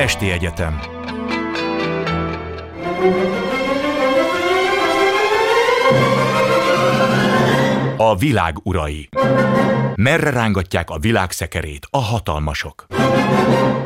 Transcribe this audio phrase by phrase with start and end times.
[0.00, 0.80] Esti Egyetem
[7.96, 9.08] A világ urai
[9.94, 12.86] Merre rángatják a világ szekerét a hatalmasok?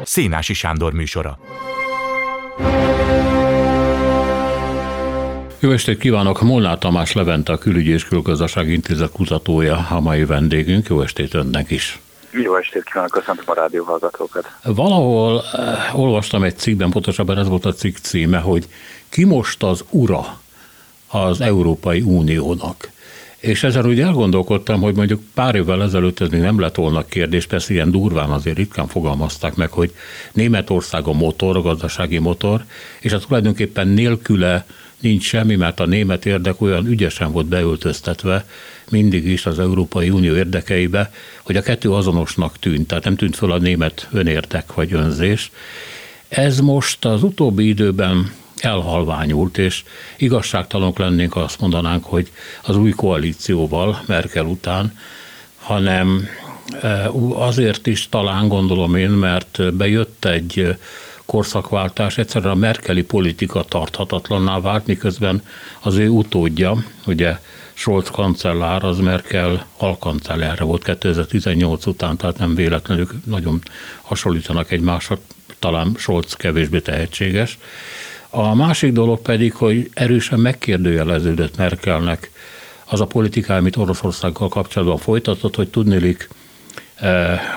[0.02, 1.38] Szénási Sándor műsora
[5.58, 6.42] Jó estét kívánok!
[6.42, 10.88] Molnár Tamás Levente, a Külügyi és Külgazdasági Intézet kutatója, a mai vendégünk.
[10.88, 11.98] Jó estét önnek is!
[12.42, 14.56] Jó estét kívánok, köszöntöm a rádióhallgatókat.
[14.62, 18.68] Valahol eh, olvastam egy cikkben, pontosabban ez volt a cikk címe, hogy
[19.08, 20.40] ki most az ura
[21.08, 22.90] az Európai Uniónak.
[23.36, 27.46] És ezzel úgy elgondolkodtam, hogy mondjuk pár évvel ezelőtt ez még nem lett volna kérdés,
[27.46, 29.94] persze ilyen durván azért ritkán fogalmazták meg, hogy
[30.32, 32.64] Németország a motor, a gazdasági motor,
[33.00, 34.66] és hát tulajdonképpen nélküle
[35.00, 38.44] nincs semmi, mert a német érdek olyan ügyesen volt beöltöztetve
[38.90, 41.12] mindig is az Európai Unió érdekeibe,
[41.42, 45.50] hogy a kettő azonosnak tűnt, tehát nem tűnt föl a német önérdek vagy önzés.
[46.28, 49.84] Ez most az utóbbi időben elhalványult, és
[50.16, 52.30] igazságtalanok lennénk, ha azt mondanánk, hogy
[52.62, 54.98] az új koalícióval, Merkel után,
[55.58, 56.28] hanem
[56.80, 60.76] e, azért is talán gondolom én, mert bejött egy
[61.24, 65.42] korszakváltás, egyszerűen a merkeli politika tarthatatlanná vált, miközben
[65.80, 67.38] az ő utódja, ugye
[67.74, 73.60] Scholz kancellár, az Merkel alkancellárra volt 2018 után, tehát nem véletlenül nagyon
[74.02, 75.18] hasonlítanak egymásra,
[75.58, 77.58] talán Scholz kevésbé tehetséges.
[78.30, 82.30] A másik dolog pedig, hogy erősen megkérdőjeleződött Merkelnek
[82.84, 86.28] az a politikája, amit Oroszországgal kapcsolatban folytatott, hogy tudnélik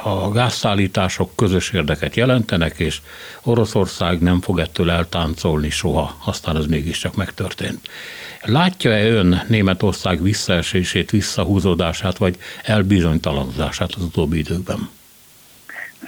[0.03, 2.97] a gázszállítások közös érdeket jelentenek, és
[3.43, 7.79] Oroszország nem fog ettől eltáncolni soha, aztán ez mégiscsak megtörtént.
[8.41, 14.89] Látja-e ön Németország visszaesését, visszahúzódását, vagy elbizonytalanodását az utóbbi időkben?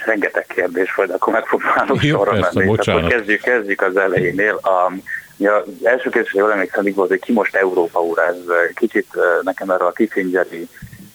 [0.06, 2.68] rengeteg kérdés volt, akkor megpróbálok sorra menni.
[2.68, 4.56] Akkor kezdjük, kezdjük az elejénél.
[4.56, 4.92] A,
[5.38, 8.38] ja, az első kérdés, hogy jól emlékszem, volt, hogy ki most Európa úr, ez
[8.74, 9.08] kicsit
[9.42, 10.68] nekem erre a Kissingeri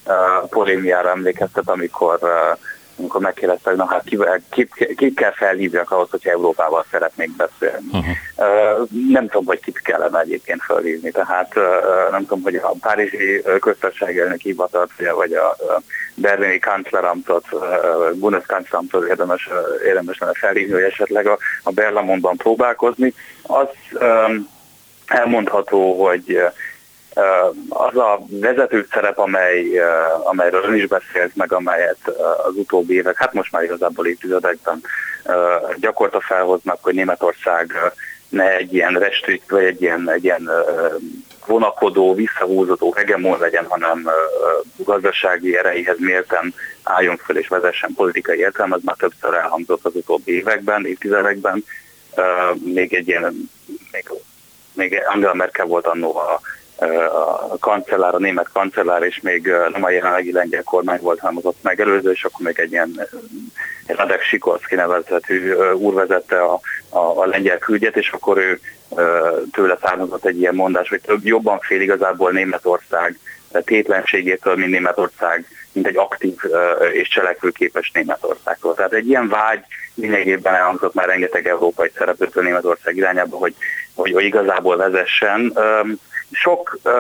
[0.06, 2.58] uh, polémiára emlékeztet, amikor uh,
[2.98, 4.18] amikor megkérdezte, hogy na hát ki,
[4.50, 7.86] ki, ki kell felhívjak ahhoz, hogyha Európával szeretnék beszélni.
[7.92, 8.14] Uh-huh.
[8.36, 13.42] Uh, nem tudom, hogy kit kellene egyébként felhívni, tehát uh, nem tudom, hogy a Párizsi
[13.60, 15.82] köztársaság elnök hivatalt, vagy a, a
[16.14, 17.60] berlini kancleramtot, uh,
[18.14, 19.48] Bundeskanzleramtot érdemes,
[19.84, 23.14] érdemes lenne felhívni, hogy esetleg a, a Berlamonban próbálkozni.
[23.42, 23.68] Az
[24.00, 24.48] um,
[25.06, 26.42] elmondható, hogy
[27.68, 29.78] az a vezető szerep, amely,
[30.24, 32.08] amelyről ön is beszélt, meg amelyet
[32.46, 34.80] az utóbbi évek, hát most már igazából évtizedekben
[35.76, 37.72] gyakorta felhoznak, hogy Németország
[38.28, 40.50] ne egy ilyen restrikt, vagy egy ilyen, egy ilyen
[41.46, 44.08] vonakodó, visszahúzódó hegemon legyen, hanem
[44.76, 50.32] gazdasági erejéhez mérten álljon föl és vezessen politikai értelme, ez már többször elhangzott az utóbbi
[50.32, 51.64] években, évtizedekben.
[52.54, 53.50] Még egy ilyen,
[53.92, 54.10] még,
[54.72, 56.40] még Angela Merkel volt annó a
[57.50, 61.44] a kancellár, a német kancellár, és még nem a jelenlegi lengyel kormány volt, hanem az
[61.44, 63.08] ott megelőző, és akkor még egy ilyen
[63.86, 68.60] Radek Sikorszki nevezetű úr vezette a, a, a lengyel küldjet, és akkor ő
[69.52, 73.18] tőle származott egy ilyen mondás, hogy több jobban fél igazából Németország
[73.64, 76.34] tétlenségétől, mint Németország, mint egy aktív
[76.92, 78.74] és cselekvőképes Németországtól.
[78.74, 79.60] Tehát egy ilyen vágy
[79.94, 83.54] lényegében elhangzott már rengeteg európai szereplőtől Németország irányába, hogy,
[83.94, 85.52] hogy, hogy igazából vezessen
[86.34, 86.92] sok uh,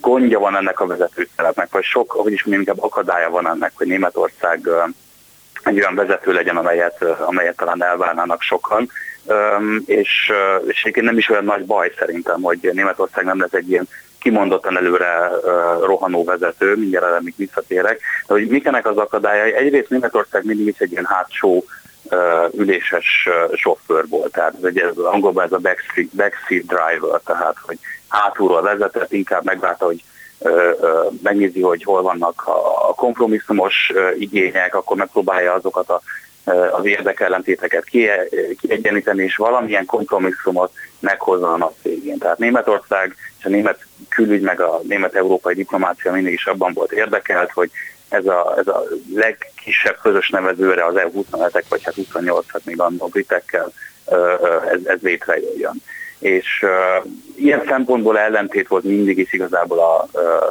[0.00, 4.60] gondja van ennek a vezetőszerepnek, vagy sok, hogy is inkább akadálya van ennek, hogy Németország
[4.64, 4.88] uh,
[5.64, 8.90] egy olyan vezető legyen, amelyet, uh, amelyet talán elvárnának sokan.
[9.26, 13.52] Um, és, uh, és egyébként nem is olyan nagy baj szerintem, hogy Németország nem lesz
[13.52, 13.88] egy ilyen
[14.20, 19.52] kimondottan előre uh, rohanó vezető, mindjárt erre még visszatérek, de hogy mik ennek az akadályai.
[19.52, 21.64] Egyrészt Németország mindig is egy ilyen hátsó
[22.02, 27.56] uh, üléses uh, sofőr volt, tehát ez, ez angolban ez a backseat, backseat driver, tehát
[27.62, 27.78] hogy
[28.14, 30.04] hátulról vezetett, inkább megvárta, hogy
[31.22, 32.42] megnézi, hogy hol vannak
[32.88, 36.00] a kompromisszumos igények, akkor megpróbálja azokat a,
[36.72, 37.84] az érdekellentéteket
[38.60, 42.18] kiegyenlíteni, és valamilyen kompromisszumot meghozza a nap végén.
[42.18, 47.50] Tehát Németország és a német külügy, meg a német-európai diplomácia mindig is abban volt érdekelt,
[47.50, 47.70] hogy
[48.08, 48.82] ez a, ez a
[49.14, 53.72] legkisebb közös nevezőre az EU27-ek, vagy hát 28 hát még a britekkel
[54.72, 55.82] ez, ez létrejöjjön
[56.24, 60.08] és uh, ilyen szempontból ellentét volt mindig is igazából a,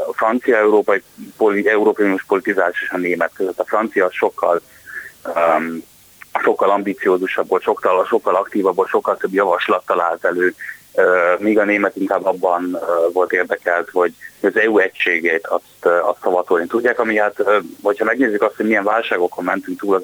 [0.10, 1.04] a francia európai,
[1.38, 3.60] poli, európai politizálás és a német között.
[3.60, 4.62] A francia sokkal
[5.25, 5.84] um,
[6.44, 10.56] sokkal ambiciózusabb volt, sokkal, sokkal aktívabb volt, sokkal több javaslat talált elő,
[10.94, 16.08] uh, míg a német inkább abban uh, volt érdekelt, hogy az EU egységét azt, uh,
[16.08, 20.04] azt szavatolni tudják, ami hát, uh, hogyha megnézzük azt, hogy milyen válságokon mentünk túl az,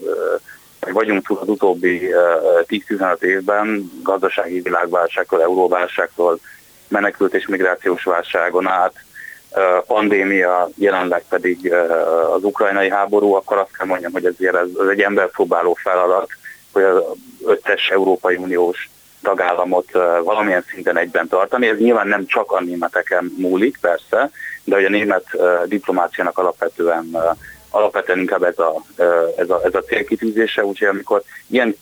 [0.79, 2.09] vagy vagyunk túl az utóbbi
[2.67, 6.39] 10-15 évben gazdasági világválságtól, euróválságtól,
[6.87, 8.93] menekült és migrációs válságon át,
[9.87, 11.73] pandémia, jelenleg pedig
[12.35, 16.29] az ukrajnai háború, akkor azt kell mondjam, hogy ezért ez, ez egy emberpróbáló feladat,
[16.71, 17.03] hogy az
[17.45, 18.89] összes Európai Uniós
[19.21, 19.91] tagállamot
[20.23, 21.67] valamilyen szinten egyben tartani.
[21.67, 24.31] Ez nyilván nem csak a németeken múlik, persze,
[24.63, 25.25] de hogy a német
[25.65, 27.17] diplomáciának alapvetően
[27.69, 28.83] alapvetően inkább ez a,
[29.38, 31.75] ez a, ez a célkitűzése, úgyhogy amikor ilyen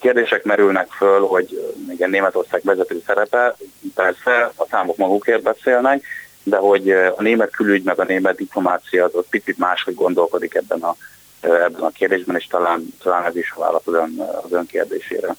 [0.00, 3.56] kérdések merülnek föl, hogy igen, Németország vezető szerepe,
[3.94, 6.02] persze a számok magukért beszélnek,
[6.42, 10.80] de hogy a német külügy meg a német diplomácia az, az picit máshogy gondolkodik ebben
[10.80, 10.96] a,
[11.40, 15.34] ebben a kérdésben, és talán, talán ez is válasz az ön, az ön kérdésére.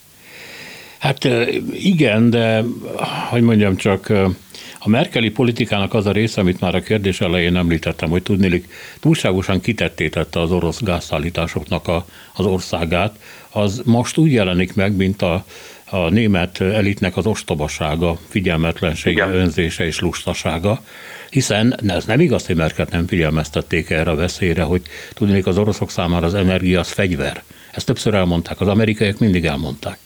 [1.00, 1.24] Hát
[1.71, 2.63] igen, de
[3.29, 4.12] hogy mondjam csak,
[4.85, 9.62] a merkeli politikának az a része, amit már a kérdés elején említettem, hogy tudnélik, túlságosan
[9.62, 13.15] kitettétette az orosz gázszállításoknak a, az országát,
[13.50, 15.45] az most úgy jelenik meg, mint a,
[15.89, 19.35] a német elitnek az ostobasága, figyelmetlensége, Igen.
[19.35, 20.83] önzése és lustasága,
[21.29, 24.81] hiszen ez nem igaz, hogy Merket nem figyelmeztették erre a veszélyre, hogy
[25.13, 27.44] tudnék az oroszok számára az energia az fegyver.
[27.71, 29.97] Ezt többször elmondták, az amerikaiak mindig elmondták.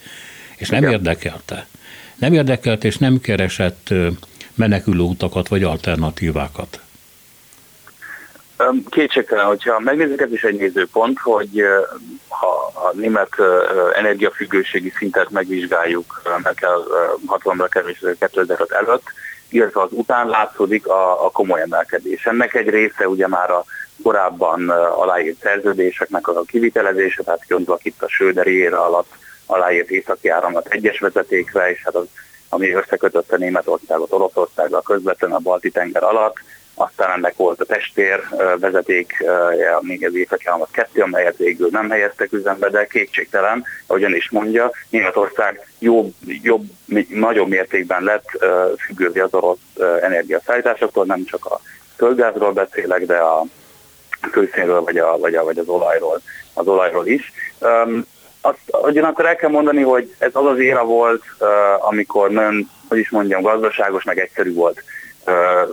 [0.55, 0.91] És nem Igen.
[0.91, 1.67] érdekelte.
[2.15, 3.93] Nem érdekelt és nem keresett
[4.57, 6.79] menekülő utakat vagy alternatívákat?
[8.89, 11.63] Kétségtelen, hogyha megnézzük, ez is egy nézőpont, hogy
[12.27, 13.29] ha a német
[13.95, 16.83] energiafüggőségi szintet megvizsgáljuk, meg kell
[17.25, 19.03] hatalomra kerülés 2005 előtt,
[19.49, 22.25] illetve az után látszódik a, a komoly emelkedés.
[22.25, 23.65] Ennek egy része ugye már a
[24.03, 29.11] korábban aláírt szerződéseknek a kivitelezése, tehát gondolok itt a Söder alatt
[29.45, 32.05] aláírt északi áramlat egyes vezetékre, és hát az
[32.49, 36.35] ami összekötötte Németországot Oroszországgal közvetlenül a Balti-tenger alatt.
[36.79, 38.23] Aztán ennek volt a testér
[38.59, 39.23] vezeték,
[39.81, 44.71] még az északi államot kettő, amelyet végül nem helyeztek üzembe, de kétségtelen, ahogyan is mondja,
[44.89, 46.63] Németország jobb, jobb,
[47.09, 48.45] nagyobb mértékben lett
[48.79, 49.57] függővé az orosz
[50.01, 51.59] energiaszállításoktól, nem csak a
[51.95, 53.43] földgázról beszélek, de a
[54.31, 56.21] kőszénről vagy, a, vagy, a, vagy az olajról,
[56.53, 57.31] az olajról is.
[58.47, 61.23] Azt ugyanakkor el kell mondani, hogy ez az az éra volt,
[61.79, 64.83] amikor nagyon, hogy is mondjam, gazdaságos, meg egyszerű volt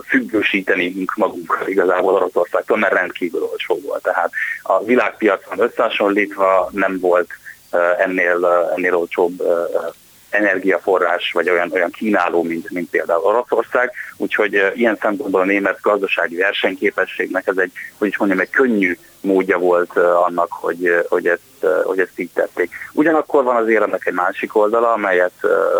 [0.07, 4.03] függősíteni magunk igazából Oroszországtól, mert rendkívül olcsó volt.
[4.03, 4.31] Tehát
[4.63, 7.27] a világpiacon összehasonlítva nem volt
[7.97, 9.43] ennél, ennél olcsóbb
[10.35, 13.91] energiaforrás, vagy olyan, olyan kínáló, mint, mint például Oroszország.
[14.17, 19.57] Úgyhogy ilyen szempontból a német gazdasági versenyképességnek ez egy, hogy is mondjam, egy könnyű módja
[19.57, 22.71] volt annak, hogy, hogy, ezt, hogy ezt így tették.
[22.93, 25.33] Ugyanakkor van azért ennek egy másik oldala, amelyet,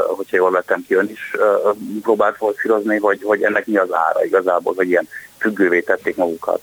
[0.07, 1.35] hogyha jól vettem ki, ön is
[2.01, 5.07] próbált forszírozni, hogy, hogy ennek mi az ára igazából, hogy ilyen
[5.37, 6.61] függővé tették magukat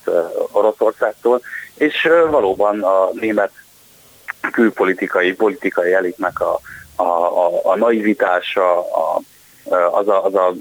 [0.50, 1.40] Oroszországtól,
[1.74, 3.50] és valóban a német
[4.52, 6.60] külpolitikai, politikai elitnek a,
[6.96, 9.20] a, a, a naivitása, a,
[9.92, 10.54] az a, az, a,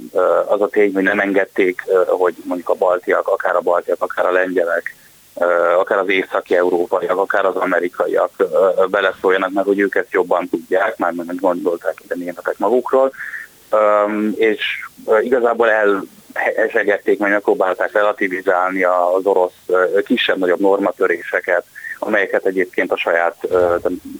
[0.47, 4.31] az a tény, hogy nem engedték, hogy mondjuk a baltiak, akár a baltiak, akár a
[4.31, 4.95] lengyelek,
[5.79, 8.31] akár az északi európaiak, akár az amerikaiak
[8.89, 13.11] beleszóljanak, mert hogy őket jobban tudják, már nem gondolták ide németek magukról,
[14.35, 14.61] és
[15.21, 16.03] igazából el
[16.55, 19.69] esegették, meg megpróbálták relativizálni az orosz
[20.05, 21.65] kisebb-nagyobb normatöréseket,
[21.99, 23.47] amelyeket egyébként a saját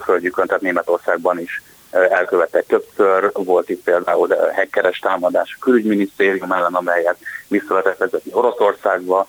[0.03, 3.31] földjükön, tehát Németországban is elkövettek többször.
[3.33, 7.17] Volt itt például hackeres támadás a külügyminisztérium ellen, amelyet
[7.47, 9.27] vissza lehetett vezetni Oroszországba.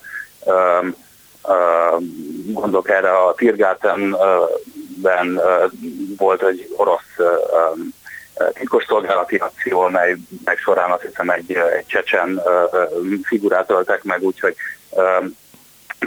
[2.45, 5.41] Gondolok erre a Tirgátenben
[6.17, 7.15] volt egy orosz
[8.53, 12.41] titkos szolgálati akció, amelynek során azt hiszem egy, egy csecsen
[13.23, 14.55] figurát öltek meg, úgyhogy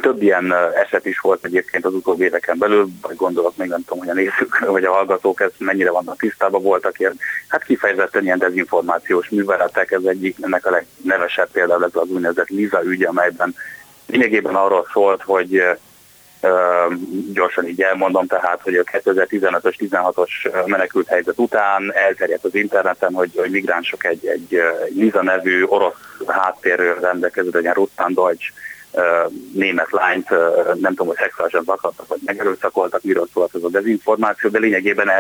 [0.01, 3.99] több ilyen eset is volt egyébként az utóbbi éveken belül, vagy gondolok még nem tudom,
[3.99, 6.63] hogy a nézők vagy a hallgatók ezt mennyire vannak tisztában.
[6.63, 12.09] Voltak ilyen, hát kifejezetten ilyen dezinformációs műveletek, ez egyik, ennek a legnevesebb például ez az
[12.09, 13.55] úgynevezett Liza ügy, amelyben
[14.07, 15.63] lényegében arról szólt, hogy
[17.33, 23.31] gyorsan így elmondom, tehát, hogy a 2015-ös, 16-os menekült helyzet után elterjedt az interneten, hogy,
[23.37, 24.63] hogy migránsok egy, egy,
[24.95, 25.95] Liza nevű orosz
[26.27, 28.53] háttérről rendelkező, egy Russland Deutsch
[29.53, 30.29] német lányt,
[30.81, 35.11] nem tudom, hogy szexuálisan zaklattak, vagy megerőszakoltak, miről szólt ez a dezinformáció, de lényegében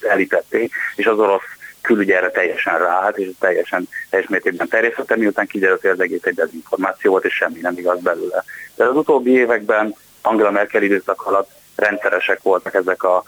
[0.00, 1.42] elítették, és az orosz
[1.80, 6.34] külügy erre teljesen ráállt, és teljesen teljes mértékben terjesztette, miután kiderült, hogy az egész egy
[6.34, 8.44] dezinformáció volt, és semmi nem igaz belőle.
[8.74, 13.22] De az utóbbi években Angela Merkel időszak alatt rendszeresek voltak ezek a,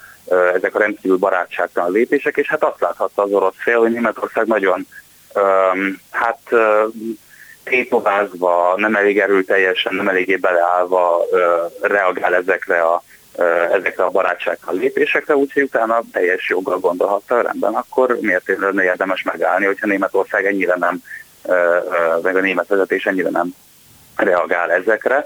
[0.55, 4.87] ezek a rendkívül barátságtalan lépések, és hát azt láthatta az orosz fél, hogy Németország nagyon
[5.35, 6.41] um, hát
[7.69, 11.25] tétovázva, nem elég erőteljesen, nem eléggé beleállva
[11.81, 13.03] reagál ezekre a
[13.73, 19.65] ezekre a barátsággal lépésekre, úgyhogy utána teljes joggal gondolhatta, rendben, akkor miért lenne érdemes megállni,
[19.65, 21.03] hogyha Németország ennyire nem,
[22.23, 23.55] meg a német vezetés ennyire nem
[24.17, 25.25] reagál ezekre.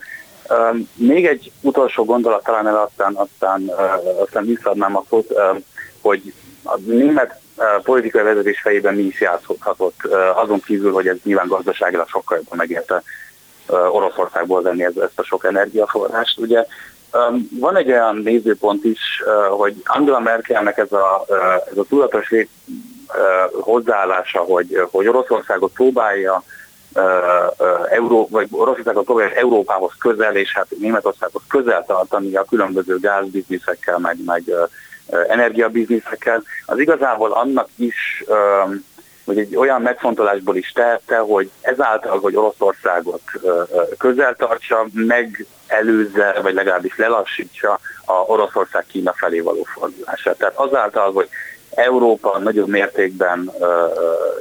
[0.95, 3.71] Még egy utolsó gondolat talán el aztán, aztán,
[4.21, 5.35] aztán visszaadnám a szót,
[6.01, 6.33] hogy
[6.65, 7.41] a német
[7.83, 10.03] politikai vezetés fejében mi is játszhatott,
[10.35, 13.03] azon kívül, hogy ez nyilván gazdaságilag sokkal jobban megérte
[13.67, 16.39] Oroszországból venni ezt a sok energiaforrást.
[16.39, 16.65] Ugye
[17.51, 21.25] van egy olyan nézőpont is, hogy Angela Merkelnek ez a,
[21.71, 22.33] ez a tudatos
[23.53, 26.43] hozzáállása, hogy, hogy Oroszországot próbálja
[27.91, 34.17] Euró, vagy Oroszországot próbálja Európához közel, és hát Németországhoz közel tartani a különböző gázbizniszekkel, meg,
[34.25, 34.43] meg
[35.29, 38.25] energiabizniszekkel, az igazából annak is
[39.25, 43.21] hogy egy olyan megfontolásból is tette, hogy ezáltal, hogy Oroszországot
[43.99, 50.39] közel tartsa, megelőzze, vagy legalábbis lelassítsa a Oroszország Kína felé való fordulását.
[50.39, 51.29] Tehát azáltal, hogy
[51.75, 53.51] Európa nagyobb mértékben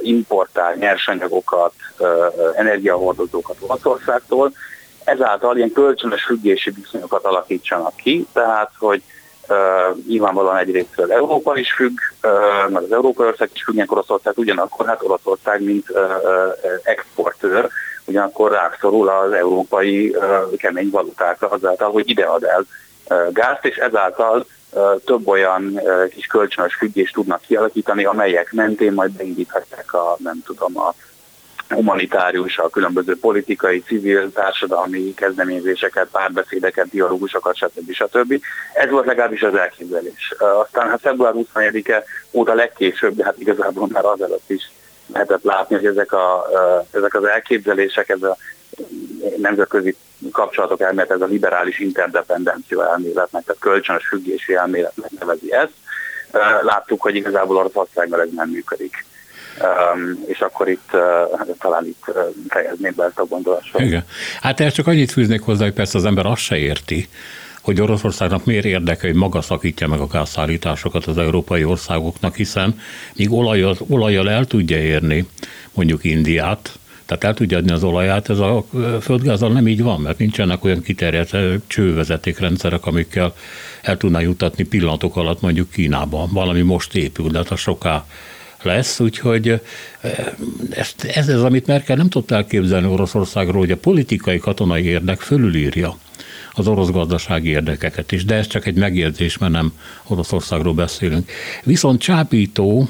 [0.02, 1.72] importál nyersanyagokat,
[2.54, 4.52] energiahordozókat Oroszországtól,
[5.04, 9.02] ezáltal ilyen kölcsönös függési viszonyokat alakítsanak ki, tehát hogy
[9.48, 14.86] Uh, nyilvánvalóan egyrészt Európa is függ, uh, mert az európai ország is függnek Oroszország, ugyanakkor
[14.86, 15.98] hát Oroszország, mint uh,
[16.82, 17.68] exportőr,
[18.04, 22.66] ugyanakkor rászorul az európai uh, kemény valutákra azáltal, hogy idead el
[23.08, 28.92] uh, gázt, és ezáltal uh, több olyan uh, kis kölcsönös függést tudnak kialakítani, amelyek mentén
[28.92, 30.94] majd beindíthatják a, nem tudom, a
[31.68, 37.92] humanitárius, a különböző politikai, civil, társadalmi kezdeményezéseket, párbeszédeket, dialógusokat, stb.
[37.92, 38.40] stb.
[38.74, 40.34] Ez volt legalábbis az elképzelés.
[40.38, 44.70] Aztán hát február 24-e óta legkésőbb, de hát igazából már azelőtt is
[45.12, 46.46] lehetett látni, hogy ezek, a,
[46.90, 48.36] ezek az elképzelések, ez a
[49.36, 49.96] nemzetközi
[50.32, 55.72] kapcsolatok elmélet, ez a liberális interdependencia elméletnek, tehát kölcsönös függési elméletnek nevezi ezt.
[56.62, 59.04] Láttuk, hogy igazából Oroszországgal ez nem működik.
[59.60, 62.14] Um, és akkor itt uh, talán itt uh,
[62.48, 63.80] fejezném be ezt a gondolatot.
[63.80, 64.04] Igen.
[64.40, 67.08] Hát ezt csak annyit fűznék hozzá, hogy persze az ember azt se érti,
[67.62, 72.80] hogy Oroszországnak miért érdeke, hogy maga szakítja meg a gázszállításokat az európai országoknak, hiszen
[73.16, 75.26] míg olajjal, olajjal el tudja érni
[75.72, 78.64] mondjuk Indiát, tehát el tudja adni az olaját, ez a
[79.00, 83.34] földgázzal nem így van, mert nincsenek olyan kiterjedt csővezetékrendszerek, amikkel
[83.82, 86.28] el tudná jutatni pillanatok alatt mondjuk Kínába.
[86.30, 88.04] Valami most épül, de hát a soká
[88.64, 89.60] lesz, úgyhogy
[90.70, 95.96] ez, ez az, amit Merkel nem tudta elképzelni Oroszországról, hogy a politikai katonai érdek fölülírja
[96.52, 99.72] az orosz gazdasági érdekeket is, de ez csak egy megjegyzés, mert nem
[100.06, 101.30] Oroszországról beszélünk.
[101.64, 102.88] Viszont csábító,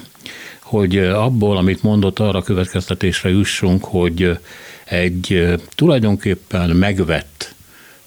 [0.61, 4.39] hogy abból, amit mondott, arra következtetésre jussunk, hogy
[4.85, 7.55] egy tulajdonképpen megvett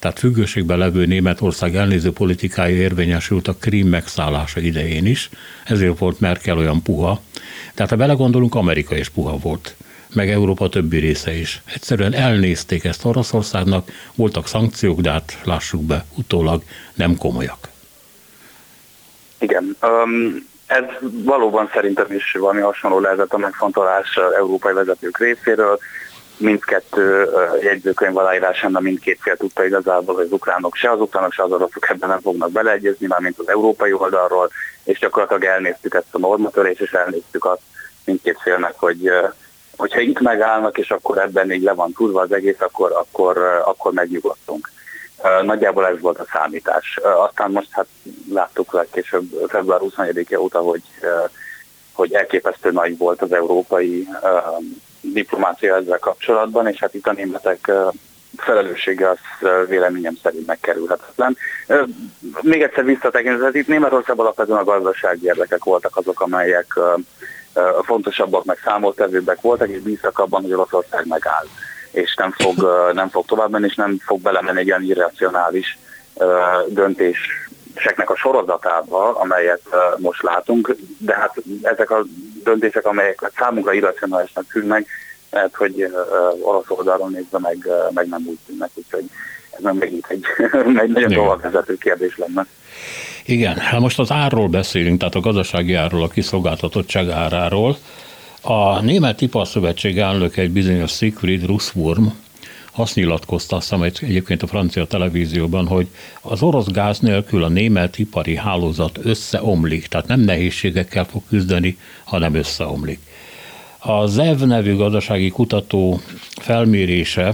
[0.06, 5.30] tehát függőségben levő Németország elnéző politikája érvényesült a Krím megszállása idején is,
[5.66, 7.22] ezért volt Merkel olyan puha.
[7.76, 9.76] Tehát ha belegondolunk, Amerika is puha volt
[10.16, 11.62] meg Európa többi része is.
[11.74, 16.62] Egyszerűen elnézték ezt Oroszországnak, voltak szankciók, de hát lássuk be, utólag
[16.94, 17.68] nem komolyak.
[19.40, 25.80] Igen, um, ez valóban szerintem is valami hasonló lehetett a megfontolás európai vezetők részéről
[26.38, 27.30] mindkettő
[27.62, 31.90] jegyzőkönyv aláírásánál mindkét fél tudta igazából, hogy az ukránok se az ukránok, se az oroszok
[31.90, 34.52] ebben nem fognak beleegyezni, már mint az európai oldalról,
[34.86, 37.62] és gyakorlatilag elnéztük ezt a normatörést, és elnéztük azt
[38.06, 39.12] mindkét félnek, hogy
[39.78, 43.94] hogyha itt megállnak, és akkor ebben így le van tudva az egész, akkor, akkor, akkor
[43.94, 44.72] megnyugodtunk.
[45.42, 47.00] Nagyjából ez volt a számítás.
[47.04, 47.88] Aztán most hát
[48.30, 50.82] láttuk legkésőbb február 21-e óta, hogy,
[51.94, 54.08] hogy elképesztő nagy volt az európai
[55.02, 57.72] diplomácia ezzel kapcsolatban, és hát itt a németek
[58.38, 59.18] felelőssége az
[59.68, 61.38] véleményem szerint megkerülhetetlen.
[62.42, 66.80] Még egyszer visszatekintve, itt Németországban alapvetően a gazdasági érdekek voltak azok, amelyek
[67.82, 71.46] fontosabbak, meg számottevőbbek voltak, és bíztak abban, hogy Oroszország megáll,
[71.92, 72.56] és nem fog,
[72.94, 75.78] nem fog tovább menni, és nem fog belemenni egy ilyen irracionális
[76.68, 79.62] döntéseknek a sorozatába, amelyet
[79.98, 82.04] most látunk, de hát ezek a
[82.44, 84.88] döntések, amelyek számunkra irracionálisnak tűnnek,
[85.36, 85.94] lehet, hogy
[86.42, 89.04] orosz oldalról nézve meg, meg nem úgy tűnnek, úgyhogy
[89.50, 90.24] ez nem megint egy,
[90.84, 92.46] egy nagyon továbbvezető kérdés lenne.
[93.26, 97.78] Igen, hát most az árról beszélünk, tehát a gazdasági árról, a kiszolgáltatottság áráról.
[98.42, 102.06] A Német Iparszövetség elnök egy bizonyos Siegfried Russwurm
[102.78, 105.88] azt nyilatkozta, azt hiszem egyébként a francia televízióban, hogy
[106.22, 112.36] az orosz gáz nélkül a német ipari hálózat összeomlik, tehát nem nehézségekkel fog küzdeni, hanem
[112.36, 113.00] összeomlik.
[113.88, 116.00] A ZEV nevű gazdasági kutató
[116.42, 117.34] felmérése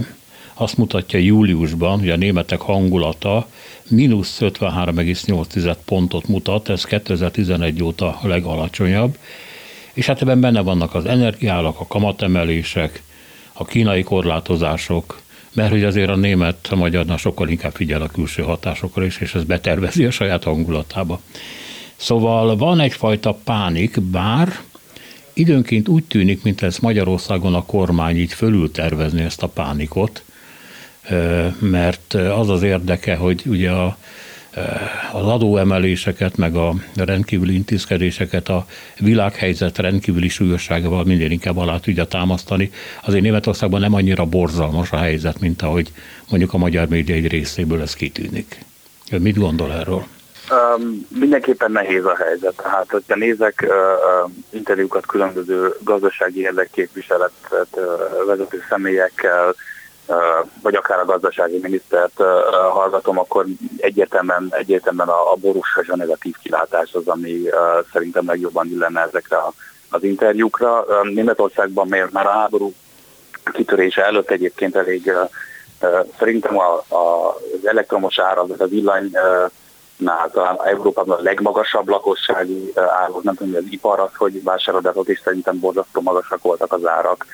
[0.54, 3.46] azt mutatja júliusban, hogy a németek hangulata
[3.88, 9.18] mínusz 53,8 pontot mutat, ez 2011 óta a legalacsonyabb,
[9.92, 13.02] és hát ebben benne vannak az energiálak, a kamatemelések,
[13.52, 15.20] a kínai korlátozások,
[15.52, 19.34] mert hogy azért a német, a magyarnál sokkal inkább figyel a külső hatásokra is, és
[19.34, 21.20] ez betervezi a saját hangulatába.
[21.96, 24.58] Szóval van egyfajta pánik, bár
[25.32, 30.22] időnként úgy tűnik, mint ez Magyarországon a kormány így fölül tervezni ezt a pánikot,
[31.58, 33.96] mert az az érdeke, hogy ugye a,
[35.12, 38.66] az adóemeléseket, meg a rendkívüli intézkedéseket a
[38.98, 42.70] világhelyzet rendkívüli súlyosságával minél inkább alá tudja támasztani.
[43.02, 45.92] Azért Németországban nem annyira borzalmas a helyzet, mint ahogy
[46.28, 48.64] mondjuk a magyar média egy részéből ez kitűnik.
[49.10, 50.06] Ő mit gondol erről?
[50.52, 52.56] Um, mindenképpen nehéz a helyzet.
[52.56, 59.54] Tehát, hogyha nézek uh, uh, interjúkat különböző gazdasági érdekképviseletet uh, vezető személyekkel,
[60.62, 62.22] vagy akár a gazdasági minisztert
[62.72, 67.42] hallgatom, akkor egyértelműen, egyértelműen a, a borús a negatív kilátás az, ami
[67.92, 69.36] szerintem legjobban illene ezekre
[69.90, 70.84] az interjúkra.
[71.02, 72.72] Németországban már a háború
[73.52, 75.12] kitörése előtt egyébként elég
[76.18, 79.10] szerintem a, a, az elektromos ára, az a villany
[80.02, 85.20] nál talán Európában a legmagasabb lakossági árak, nem tudom, az ipar az, hogy vásároldatot is
[85.24, 87.26] szerintem borzasztó magasak voltak az árak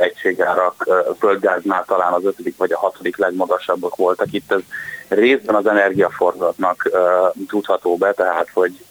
[0.00, 0.86] egységárak
[1.18, 4.32] földgáznál talán az ötödik vagy a hatodik legmagasabbak voltak.
[4.32, 4.60] Itt ez
[5.08, 6.90] részben az energiaforgatnak
[7.48, 8.84] tudható be, tehát hogy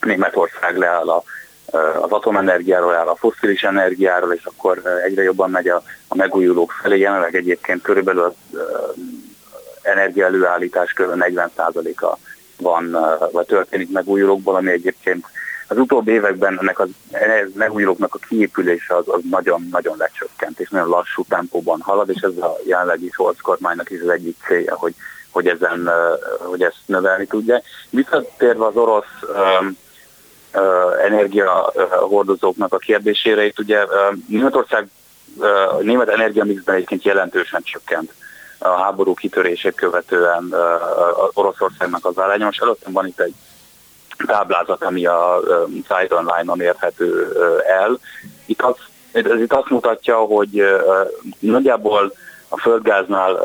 [0.00, 1.22] Németország leáll a,
[2.00, 6.98] az atomenergiáról, áll a foszilis energiáról, és akkor egyre jobban megy a, a megújulók felé.
[6.98, 8.58] Jelenleg egyébként körülbelül az
[9.88, 11.24] energiaelőállítás kb.
[11.24, 12.16] 40%-a
[12.56, 12.96] van,
[13.32, 15.26] vagy történik megújulókból, ami egyébként
[15.68, 16.86] az utóbbi években ennek a
[17.54, 22.56] megújulóknak a kiépülése az, az nagyon-nagyon lecsökkent, és nagyon lassú tempóban halad, és ez a
[22.66, 24.94] jelenlegi Scholz kormánynak is az egyik célja, hogy,
[25.30, 25.90] hogy, ezen,
[26.38, 27.62] hogy ezt növelni tudja.
[27.90, 29.04] Visszatérve az orosz
[29.58, 29.76] um,
[31.04, 33.86] energiahordozóknak a kérdésére, itt ugye
[34.28, 34.88] Németország,
[35.36, 38.12] uh, német energiamixben egyébként jelentősen csökkent
[38.58, 40.58] a háború kitörését követően uh,
[41.32, 42.44] Oroszországnak az aránya.
[42.44, 43.34] Most előttem van itt egy
[44.26, 45.40] táblázat, ami a
[45.70, 47.32] Side Online-on érhető
[47.66, 47.98] el.
[48.46, 48.76] Itt az,
[49.12, 50.64] ez itt azt mutatja, hogy
[51.38, 52.12] nagyjából
[52.48, 53.38] a földgáznál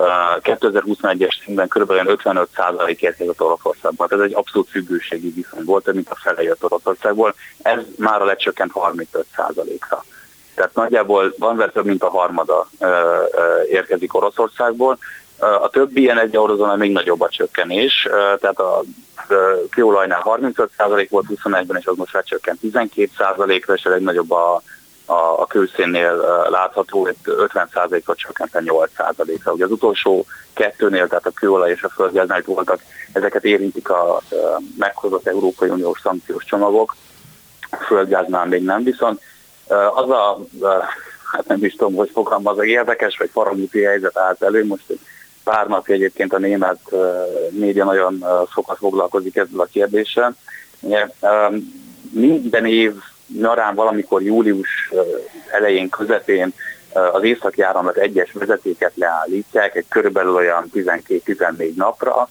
[0.44, 1.92] 2021-es színben kb.
[1.92, 4.08] 55% érkezett Oroszországban.
[4.12, 7.36] Ez egy abszolút függőségi viszony volt, mint a fele jött Oroszországból.
[7.62, 10.04] Ez már a lecsökkent 35%-ra.
[10.56, 12.68] Tehát nagyjából van több mint a harmada
[13.70, 14.98] érkezik Oroszországból.
[15.40, 18.08] A többi ilyen egy eurozónál még nagyobb a csökkenés,
[18.40, 18.82] tehát a
[19.70, 24.62] kőolajnál 35% volt 21-ben, és az most már csökkent 12%-ra, és a legnagyobb a,
[25.06, 26.16] a, a kőszénnél
[26.50, 29.52] látható, 50%-ot csökkent 8%-ra.
[29.52, 32.82] Ugye az utolsó kettőnél, tehát a kőolaj és a földgáznál voltak,
[33.14, 34.22] ezeket érintik a, a
[34.78, 36.96] meghozott Európai Uniós szankciós csomagok,
[37.70, 39.22] a földgáznál még nem, viszont
[39.94, 40.40] az a,
[41.32, 44.84] hát nem is tudom, hogy fogalmaz, érdekes vagy paramúti helyzet állt elő, most
[45.44, 46.80] pár napja egyébként a német
[47.50, 50.36] média nagyon sokat foglalkozik ezzel a kérdéssel.
[52.12, 52.94] Minden év
[53.40, 54.92] nyarán valamikor július
[55.52, 56.54] elején, közepén
[57.12, 62.30] az északi áramlat egyes vezetéket leállítják egy körülbelül olyan 12-14 napra,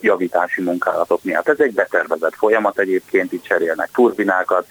[0.00, 1.48] javítási munkálatok miatt.
[1.48, 4.66] Ez egy betervezett folyamat egyébként, itt cserélnek turbinákat,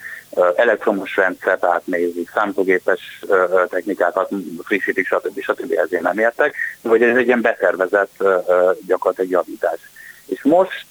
[0.56, 3.20] elektromos rendszert átnézik, számítógépes
[3.68, 4.30] technikákat
[4.62, 5.40] frissítik, stb.
[5.40, 5.72] stb.
[5.72, 8.24] ezért nem értek, hogy ez egy ilyen betervezett
[8.86, 9.78] gyakorlatilag javítás.
[10.26, 10.86] És most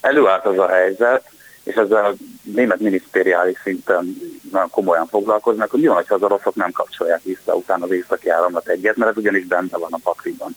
[0.00, 1.30] előállt az a helyzet,
[1.62, 4.16] és ezzel a német minisztériális szinten
[4.52, 8.28] nagyon komolyan foglalkoznak, hogy mi van, ha az oroszok nem kapcsolják vissza utána az északi
[8.28, 10.56] áramlat egyet, mert ez ugyanis benne van a pakliban.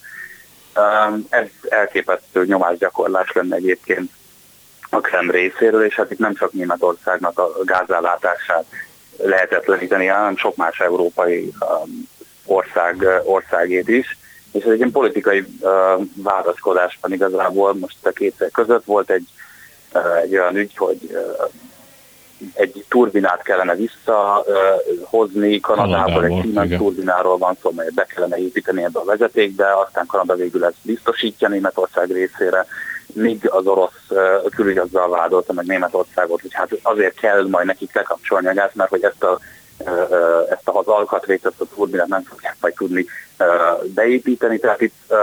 [1.29, 4.11] Ez elképesztő nyomásgyakorlás lenne egyébként
[4.93, 8.65] a Krem részéről, és hát itt nem csak Németországnak a gázállátását
[9.17, 11.53] lehetetleníteni, hanem sok más európai
[12.45, 14.17] ország, országét is.
[14.51, 15.71] És ez egy ilyen politikai uh,
[16.15, 18.85] vádaskodásban igazából most a kétszer között.
[18.85, 19.27] Volt egy,
[19.93, 21.49] uh, egy olyan ügy, hogy uh,
[22.53, 28.99] egy turbinát kellene visszahozni Kanadából, egy Siemens turbináról van szó, melyet be kellene építeni ebbe
[28.99, 32.65] a vezetékbe, aztán Kanada végül ezt biztosítja Németország részére,
[33.15, 34.07] míg az orosz
[34.55, 38.89] külügy azzal vádolta meg Németországot, hogy hát azért kell majd nekik lekapcsolni a gáz, mert
[38.89, 39.39] hogy ezt a
[40.49, 43.05] ezt az alkatrészt, ezt a turbinát nem fogják majd tudni
[43.83, 44.59] beépíteni.
[44.59, 45.13] Tehát itt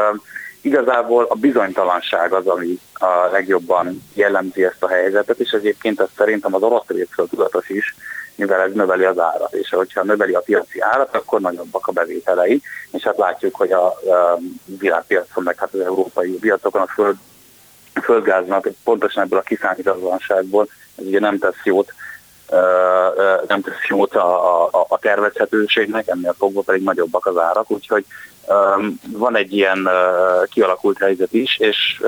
[0.61, 6.55] igazából a bizonytalanság az, ami a legjobban jellemzi ezt a helyzetet, és egyébként ez szerintem
[6.55, 7.94] az orosz részről tudatos is,
[8.35, 12.62] mivel ez növeli az árat, és hogyha növeli a piaci árat, akkor nagyobbak a bevételei,
[12.90, 17.16] és hát látjuk, hogy a, a világpiacon, meg hát az európai piacokon a föld,
[18.03, 21.92] földgáznak pontosan ebből a kiszámíthatatlanságból, ez ugye nem tesz jót
[23.46, 28.05] nem tesz jót a, a, a tervezhetőségnek, ennél fogva pedig nagyobbak az árak, úgyhogy
[29.12, 29.88] van egy ilyen
[30.51, 32.03] kialakult helyzet is, és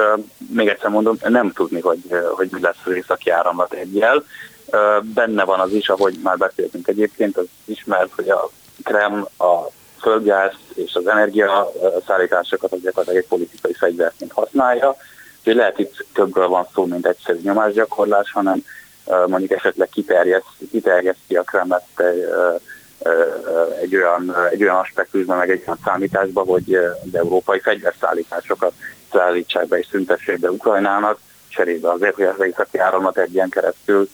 [0.54, 4.24] még egyszer mondom, nem tudni, hogy, hogy mi lesz az északi áramlat egyel.
[5.02, 8.50] Benne van az is, ahogy már beszéltünk egyébként, az ismert, hogy a
[8.84, 11.72] Krem a földgáz és az energia
[12.06, 14.96] szállításokat az gyakorlatilag egy politikai fegyverként használja.
[15.40, 18.64] Úgyhogy lehet itt többről van szó, mint egyszerű nyomásgyakorlás, hanem
[19.26, 19.88] mondjuk esetleg
[20.70, 22.28] kiterjeszti, a Kremlet egy,
[23.80, 28.72] egy olyan, egy olyan aspektusban, meg egy olyan számításban, hogy az európai fegyverszállításokat
[29.12, 34.08] szállítsák be és szüntessék be Ukrajnának, cserébe azért, hogy az északi áramlat egy ilyen keresztül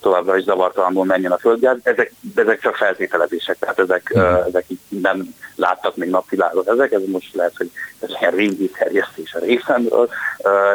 [0.00, 1.76] továbbra is zavartalanul menjen a földgáz.
[1.82, 4.22] Ezek, ezek csak feltételezések, tehát ezek, mm.
[4.22, 9.34] ezek így nem láttak még napvilágot ezek, ez most lehet, hogy ez ilyen régi terjesztés
[9.34, 10.08] a részemről,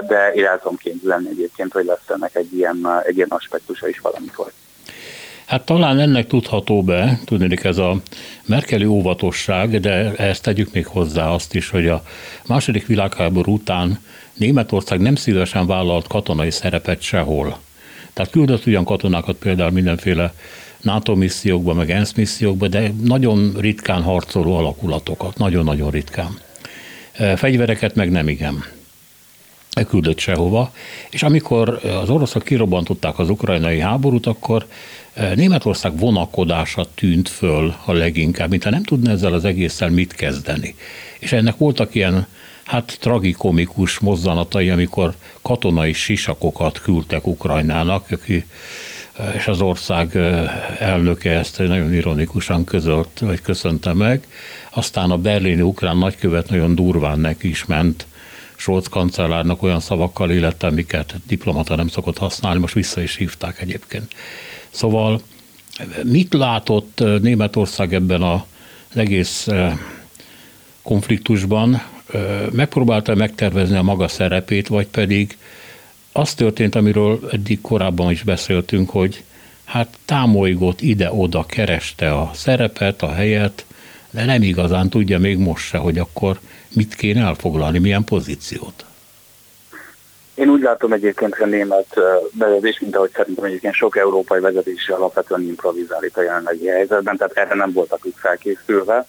[0.07, 3.99] de én el tudom képzelni egyébként, hogy lesz ennek egy ilyen, egy ilyen aspektusa is
[3.99, 4.51] valamikor.
[5.45, 7.95] Hát talán ennek tudható be, tudnék ez a
[8.45, 12.01] merkeli óvatosság, de ezt tegyük még hozzá azt is, hogy a
[12.47, 13.99] második világháború után
[14.33, 17.57] Németország nem szívesen vállalt katonai szerepet sehol.
[18.13, 20.34] Tehát küldött ugyan katonákat például mindenféle
[20.82, 26.39] NATO missziókba, meg ENSZ missziókba, de nagyon ritkán harcoló alakulatokat, nagyon-nagyon ritkán.
[27.36, 28.63] Fegyvereket meg nem igen
[29.88, 30.73] küldött sehova,
[31.10, 34.65] és amikor az oroszok kirobbantották az ukrajnai háborút, akkor
[35.36, 40.76] Németország vonakodása tűnt föl a leginkább, mintha nem tudna ezzel az egésszel mit kezdeni.
[41.19, 42.28] És ennek voltak ilyen
[42.63, 48.45] hát tragikomikus mozzanatai, amikor katonai sisakokat küldtek Ukrajnának, aki
[49.36, 50.15] és az ország
[50.80, 54.28] elnöke ezt nagyon ironikusan közölt, vagy köszönte meg.
[54.69, 58.06] Aztán a berlini ukrán nagykövet nagyon durván neki is ment
[58.56, 64.13] Scholz kancellárnak olyan szavakkal, illetve amiket diplomata nem szokott használni, most vissza is hívták egyébként.
[64.69, 65.21] Szóval
[66.04, 68.41] mit látott Németország ebben az
[68.93, 69.47] egész
[70.82, 71.82] konfliktusban?
[72.52, 75.38] Megpróbálta megtervezni a maga szerepét, vagy pedig
[76.12, 79.23] az történt, amiről eddig korábban is beszéltünk, hogy
[79.65, 83.65] hát támolygott ide-oda, kereste a szerepet, a helyet,
[84.10, 86.39] de nem igazán tudja még most se, hogy akkor
[86.76, 88.86] mit kéne elfoglalni, milyen pozíciót.
[90.34, 91.95] Én úgy látom egyébként, hogy a német
[92.34, 97.56] vezetés, mint ahogy szerintem egyébként sok európai vezetés alapvetően improvizált a jelenlegi helyzetben, tehát erre
[97.56, 99.06] nem voltak ők felkészülve.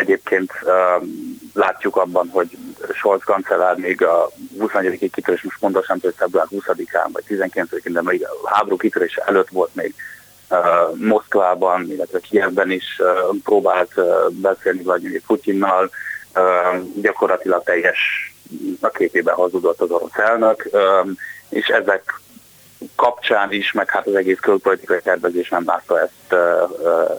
[0.00, 1.08] Egyébként uh,
[1.54, 2.58] látjuk abban, hogy
[2.92, 4.98] Scholz kancellár még a 21.
[4.98, 9.74] kitörés, most pontosan hogy február 20-án vagy 19-én, de még a háború kitörése előtt volt
[9.74, 9.94] még
[10.50, 15.90] uh, Moszkvában, illetve Kievben is uh, próbált uh, beszélni Vladimir Putyinnal,
[16.34, 17.98] uh, gyakorlatilag teljes
[18.80, 21.10] a képében hazudott az orosz elnök, uh,
[21.48, 22.20] és ezek
[22.96, 26.32] kapcsán is, meg hát az egész külpolitikai tervezés nem látta ezt,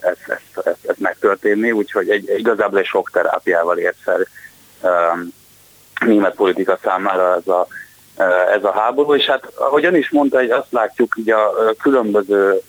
[0.02, 3.78] ezt, ezt, ezt, ezt megtörténni, úgyhogy egy, igazából egy sok terápiával
[4.82, 5.34] um,
[6.06, 7.68] német politika számára ez a,
[8.54, 12.62] ez a háború, és hát ahogyan is mondta, hogy azt látjuk így a különböző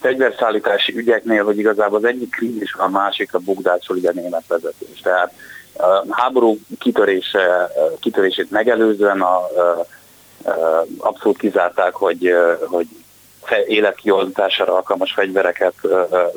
[0.00, 5.00] fegyverszállítási ügyeknél, hogy igazából az egyik krízis, a másik a bukdácsol ugye a német vezetés.
[5.00, 5.32] Tehát
[5.76, 9.86] a háború kitörése, kitörését megelőzően a, a
[10.98, 12.34] abszolút kizárták, hogy,
[12.66, 12.86] hogy
[13.66, 15.74] életkioltására alkalmas fegyvereket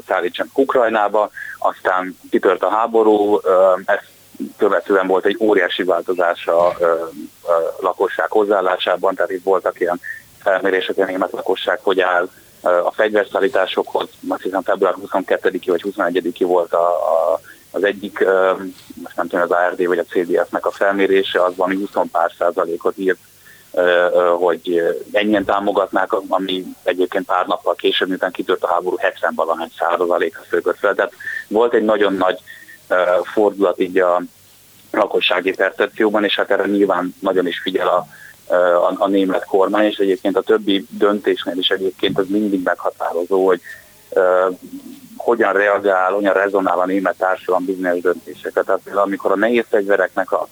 [0.08, 3.39] szállítsanak Ukrajnába, aztán kitört a háború,
[3.86, 4.13] ezt
[4.58, 6.78] követően volt egy óriási változás a, a
[7.80, 10.00] lakosság hozzáállásában, tehát itt voltak ilyen
[10.41, 12.30] felmérések, a német lakosság hogy áll
[12.62, 17.39] a fegyverszállításokhoz, azt hiszem február 22 vagy 21 volt a, a,
[17.72, 18.20] az egyik,
[19.04, 22.98] most nem tudom, az ARD vagy a CDF-nek a felmérése, az valami 20 pár százalékot
[22.98, 23.20] írt
[24.38, 30.42] hogy ennyien támogatnák, ami egyébként pár nappal később, miután kitört a háború 70 valahány százaléka
[30.50, 30.96] szökött fel.
[30.96, 31.14] Tehát
[31.48, 32.40] volt egy nagyon nagy
[33.24, 34.22] fordulat így a
[34.92, 38.06] lakossági percepcióban, és hát erre nyilván nagyon is figyel a,
[38.54, 43.62] a, a német kormány, és egyébként a többi döntésnél is egyébként az mindig meghatározó, hogy
[44.10, 44.58] uh,
[45.18, 48.66] hogyan reagál, hogyan rezonál a német társadalom bizonyos döntéseket.
[48.66, 50.48] Tehát például amikor a nehéz fegyvereknek a,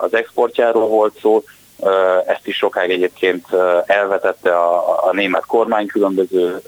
[0.00, 1.44] az exportjáról volt szó,
[2.26, 3.46] ezt is sokáig egyébként
[3.86, 6.62] elvetette a, a német kormány különböző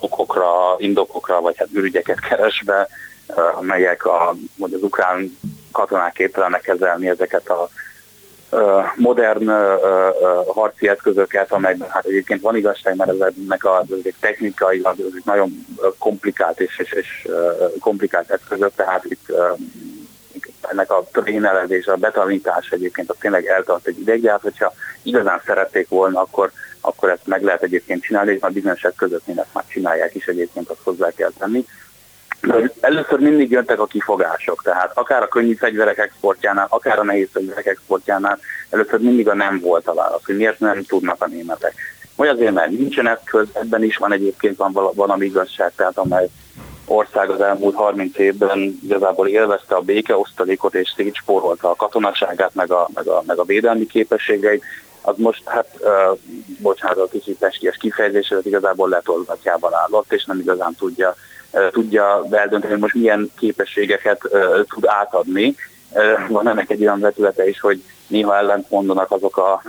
[0.00, 2.88] okokra, indokokra, vagy hát ürügyeket keresve,
[3.54, 5.38] amelyek a, hogy az ukrán
[5.72, 7.68] katonák képtelenek kezelni ezeket a
[8.96, 9.50] modern
[10.46, 13.84] harci eszközöket, amelyben hát egyébként van igazság, mert ezeknek a
[14.20, 15.66] technikai, az nagyon
[15.98, 17.28] komplikált és, és, és
[17.80, 19.32] komplikált eszközök, tehát itt
[20.70, 25.40] ennek a trénelezés, a betanítás egyébként az tényleg eltart egy ideig, de hát hogyha igazán
[25.46, 26.50] szerették volna, akkor,
[26.80, 30.68] akkor ezt meg lehet egyébként csinálni, és már bizonyos eszközöknél ezt már csinálják is egyébként,
[30.68, 31.66] azt hozzá kell tenni.
[32.40, 37.28] De először mindig jöttek a kifogások, tehát akár a könnyű fegyverek exportjánál, akár a nehéz
[37.32, 38.38] fegyverek exportjánál,
[38.70, 41.74] először mindig a nem volt a válasz, hogy miért nem tudnak a németek.
[42.16, 46.28] Vagy azért, mert nincsen eszköz, ebben is van egyébként van valami igazság, tehát amely
[46.86, 52.88] ország az elmúlt 30 évben igazából élvezte a békeosztalékot és szétspórolta a katonaságát, meg a,
[52.94, 54.64] meg a, meg a védelmi képességeit,
[55.06, 56.18] az most, hát, uh,
[56.60, 61.14] bocsánat, a kicsit pesties kifejezés, ez igazából letolgatjában állott, és nem igazán tudja,
[61.50, 65.54] uh, tudja eldönteni, hogy most milyen képességeket uh, tud átadni.
[65.90, 69.62] Uh, van ennek egy olyan vetülete is, hogy néha ellent mondanak azok a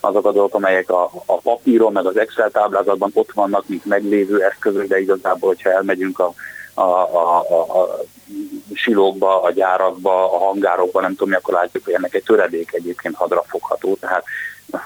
[0.00, 4.42] azok a dolgok, amelyek a, a papíron, meg az Excel táblázatban ott vannak, mint meglévő
[4.42, 6.32] eszközök, de igazából, hogyha elmegyünk a,
[6.74, 8.04] a, a, a, a
[8.74, 13.14] silókba, a gyárakba, a hangárokba, nem tudom mi, akkor látjuk, hogy ennek egy töredék egyébként
[13.14, 14.24] hadra fogható, tehát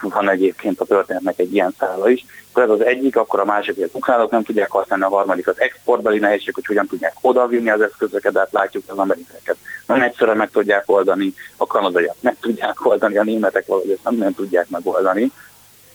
[0.01, 2.25] van egyébként a történetnek egy ilyen szála is.
[2.51, 5.49] Akkor ez az egyik, akkor a másik, hogy az ukránok nem tudják használni, a harmadik
[5.49, 9.57] az exportbeli nehézség, hogy hogyan tudják odavinni az eszközöket, de hát látjuk az amerikaiakat.
[9.87, 14.15] Nem egyszerűen meg tudják oldani, a kanadaiak meg tudják oldani, a németek valahogy ezt nem,
[14.15, 15.33] nem tudják megoldani.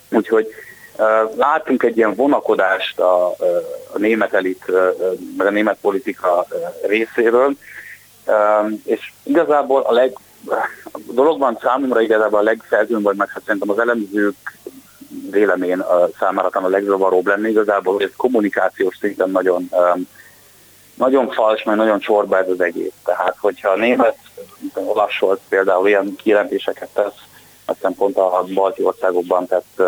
[0.10, 0.48] Úgyhogy
[1.36, 3.28] látunk egy ilyen vonakodást a,
[3.94, 4.72] a német elit,
[5.38, 6.48] a német politika
[6.88, 7.56] részéről,
[8.86, 10.18] és igazából a leg,
[10.92, 14.36] a dologban számomra igazából a legfelzőbb, vagy meg hát szerintem az elemzők
[15.32, 15.84] vélemény
[16.20, 19.70] számára a legzavaróbb lenne igazából, hogy ez kommunikációs szinten nagyon,
[20.94, 22.94] nagyon fals, meg nagyon csorba ez az egész.
[23.06, 24.18] Tehát, hogyha a német
[24.74, 27.26] Olaf például ilyen kijelentéseket tesz,
[27.66, 29.82] aztán pont a balti országokban tett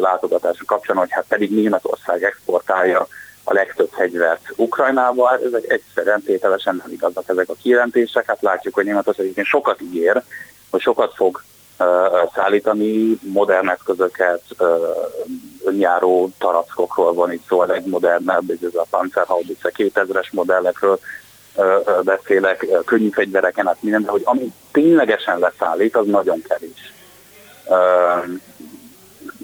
[0.00, 3.06] látogatások kapcsán, hogy hát pedig Németország exportálja
[3.44, 8.26] a legtöbb fegyvert Ukrajnába, hát ezek egyszerűen tételesen nem igazak ezek a kijelentések.
[8.26, 10.22] Hát látjuk, hogy Németország egyébként sokat ígér,
[10.70, 11.42] hogy sokat fog
[12.34, 14.42] szállítani, modern eszközöket,
[15.64, 20.98] önjáró tarackokról van itt szó, a legmodernebb, ez a Panzerhaubitze 2000-es modellekről
[22.02, 26.92] beszélek, könnyű fegyvereken, hát minden, de hogy ami ténylegesen leszállít, az nagyon kevés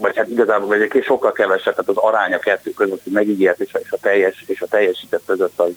[0.00, 3.96] vagy hát igazából vagy sokkal kevesebb, tehát az aránya kettő között, hogy megígért és a,
[4.00, 5.70] teljes, és a teljesített között az,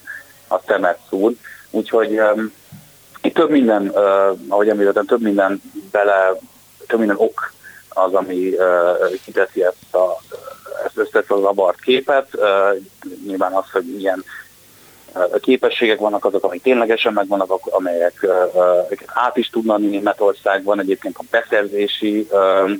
[0.47, 1.33] a szemet szúr.
[1.69, 2.53] Úgyhogy um,
[3.21, 6.39] itt több minden, uh, ahogy említettem, több minden bele,
[6.87, 7.53] több minden ok
[7.89, 10.17] az, ami uh, kiteszi ezt, a,
[10.85, 12.27] ezt összetett az abart képet.
[12.33, 12.81] Uh,
[13.25, 14.23] nyilván az, hogy milyen
[15.41, 18.19] képességek vannak azok, amik ténylegesen megvannak, amelyek
[18.53, 20.79] uh, át is tudnak Németországban.
[20.79, 22.71] Egyébként a beszerzési uh,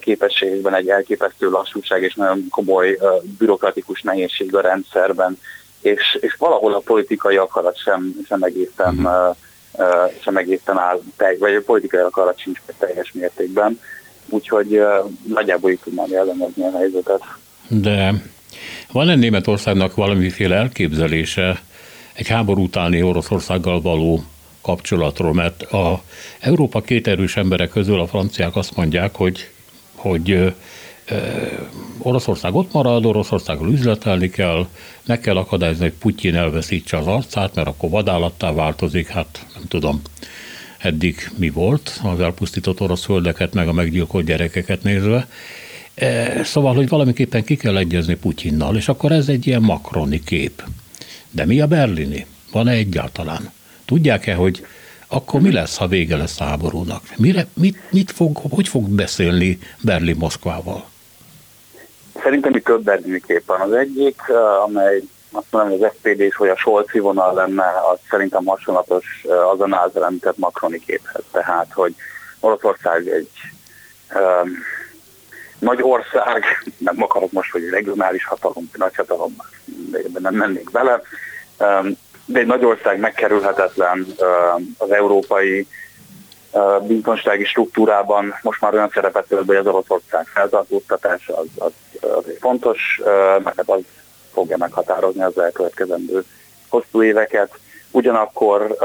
[0.00, 2.98] képességekben egy elképesztő lassúság és nagyon komoly
[3.38, 5.38] bürokratikus nehézség a rendszerben,
[5.80, 9.06] és, és valahol a politikai akarat sem, sem egészen mm.
[10.22, 11.00] sem egészen áll,
[11.38, 13.80] vagy a politikai akarat sincs teljes mértékben,
[14.28, 14.82] úgyhogy
[15.26, 17.22] nagyjából így tudnám ellenezni a helyzetet.
[17.68, 18.14] De
[18.92, 21.62] van-e Németországnak valamiféle elképzelése
[22.12, 24.22] egy háború utáni Oroszországgal való
[24.62, 26.02] kapcsolatról, mert a
[26.40, 29.51] Európa két erős emberek közül a franciák azt mondják, hogy
[30.02, 30.54] hogy
[31.98, 34.66] Oroszország ott marad, Oroszországgal üzletelni kell,
[35.06, 40.02] meg kell akadályozni, hogy Putyin elveszítse az arcát, mert akkor vadállattá változik, hát nem tudom,
[40.78, 45.28] eddig mi volt az elpusztított orosz földeket, meg a meggyilkolt gyerekeket nézve.
[46.42, 50.62] Szóval, hogy valamiképpen ki kell egyezni Putyinnal, és akkor ez egy ilyen makroni kép.
[51.30, 52.26] De mi a berlini?
[52.52, 53.50] Van-e egyáltalán?
[53.84, 54.66] Tudják-e, hogy
[55.12, 57.02] akkor mi lesz, ha vége lesz a háborúnak?
[57.16, 60.84] Mire, mit, mit fog, hogy fog beszélni Berlin Moszkvával?
[62.22, 62.90] Szerintem itt több
[63.46, 63.60] van.
[63.60, 67.64] Az egyik, eh, amely azt mondom, hogy az SPD és hogy a Scholzi vonal lenne,
[67.92, 71.22] az szerintem hasonlatos eh, azon által említett Macroni képhez.
[71.30, 71.94] Tehát, hogy
[72.40, 73.30] Oroszország egy
[74.14, 74.50] um,
[75.58, 76.44] nagy ország,
[76.88, 79.36] nem akarok most, hogy regionális hatalom, nagy hatalom,
[79.90, 81.02] de nem mennék bele,
[81.58, 84.06] um, de egy nagy ország megkerülhetetlen
[84.78, 85.66] az európai
[86.82, 92.24] biztonsági struktúrában most már olyan szerepet tölt be, hogy az Oroszország feltartóztatása az, az, az
[92.40, 93.00] fontos,
[93.42, 93.80] mert hát az
[94.32, 96.24] fogja meghatározni az elkövetkezendő
[96.68, 97.58] hosszú éveket.
[97.90, 98.76] Ugyanakkor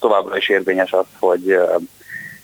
[0.00, 1.58] továbbra is érvényes az, hogy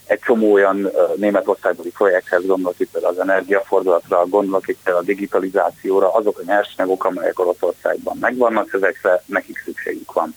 [0.08, 6.42] egy csomó olyan németországbeli projekthez gondolok itt az energiafordulatra, gondolok itt a digitalizációra, azok a
[6.46, 10.34] nyersanyagok, amelyek Oroszországban megvannak, ezekre nekik szükségük van.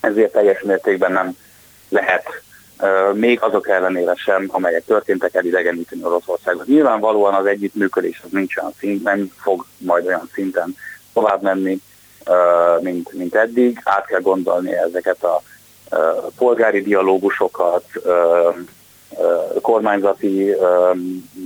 [0.00, 1.36] Ezért teljes mértékben nem
[1.88, 2.42] lehet
[3.12, 6.66] még azok ellenére sem, amelyek történtek elidegeníteni Oroszországot.
[6.66, 10.76] Nyilvánvalóan az együttműködés az nincs olyan szint, nem fog majd olyan szinten
[11.12, 11.80] tovább menni,
[12.80, 13.80] mint, mint eddig.
[13.84, 15.42] Át kell gondolni ezeket a
[16.36, 17.84] polgári dialógusokat,
[19.60, 20.54] kormányzati,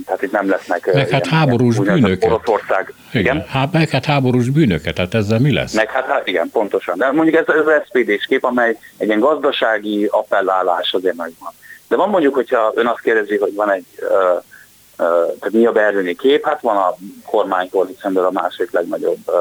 [0.05, 0.93] tehát itt nem lesznek...
[0.93, 2.31] Meg hát háborús bűnöket.
[2.31, 2.93] Oroszország.
[3.13, 3.45] Igen.
[3.47, 5.73] Há, meg hát háborús bűnöket, tehát ezzel mi lesz?
[5.73, 6.97] Meg hát, hát igen, pontosan.
[6.97, 11.53] De mondjuk ez az spd kép, amely egy ilyen gazdasági appellálás azért van.
[11.87, 15.71] De van mondjuk, hogyha ön azt kérdezi, hogy van egy, uh, uh, tehát mi a
[15.71, 19.35] berlini kép, hát van a kormánykoalícióból a másik legnagyobb uh,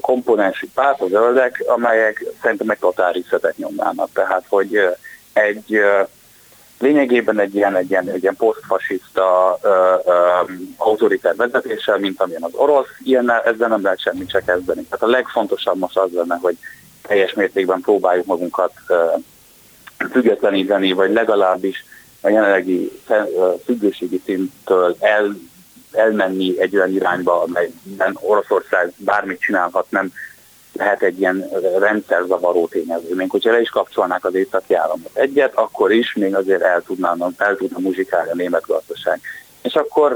[0.00, 3.14] komponensi párt, a zöldek, amelyek szerintem meg totál
[3.56, 4.08] nyomnának.
[4.12, 4.78] Tehát, hogy
[5.32, 5.80] egy
[6.82, 9.58] lényegében egy ilyen, egy ilyen, egy ilyen posztfasiszta
[10.76, 14.82] autoritár vezetéssel, mint amilyen az orosz, ilyen ezzel nem lehet semmit se kezdeni.
[14.82, 16.56] Tehát a legfontosabb most az lenne, hogy
[17.02, 19.22] teljes mértékben próbáljuk magunkat uh,
[20.10, 21.84] függetleníteni, vagy legalábbis
[22.20, 23.00] a jelenlegi
[23.64, 25.36] függőségi szinttől el,
[25.92, 30.12] elmenni egy olyan irányba, amelyben Oroszország bármit csinálhat, nem
[30.82, 33.14] lehet egy ilyen rendszerzavaró tényező.
[33.14, 37.32] Még hogyha le is kapcsolnák az északi államot egyet, akkor is még azért el tudnának,
[37.36, 39.20] el tudna muzsikálni a német gazdaság.
[39.62, 40.12] És akkor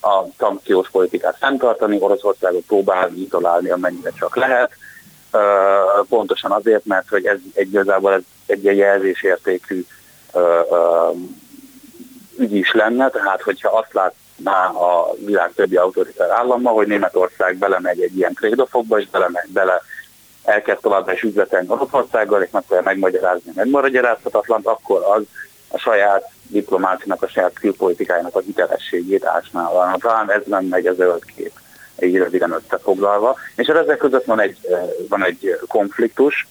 [0.00, 4.72] a szankciós politikát fenntartani, Oroszországot próbálni izolálni, amennyire csak lehet,
[6.08, 9.84] pontosan azért, mert hogy ez igazából ez egy jelzésértékű
[12.38, 14.14] ügy is lenne, tehát hogyha azt lát,
[14.50, 19.82] a világ többi autoritár állama, hogy Németország belemegy egy ilyen trédofokba, és bele, bele
[20.44, 25.22] elkezd továbbra is üzletelni Oroszországgal, és megpróbálja megmagyarázni a megmagyarázhatatlan, akkor az
[25.68, 29.96] a saját diplomáciának, a saját külpolitikájának a hitelességét ásnál.
[29.98, 31.52] Talán ez nem megy a zöld kép,
[31.96, 33.36] egy röviden összefoglalva.
[33.56, 34.58] És ezek között van egy,
[35.08, 36.46] van egy konfliktus,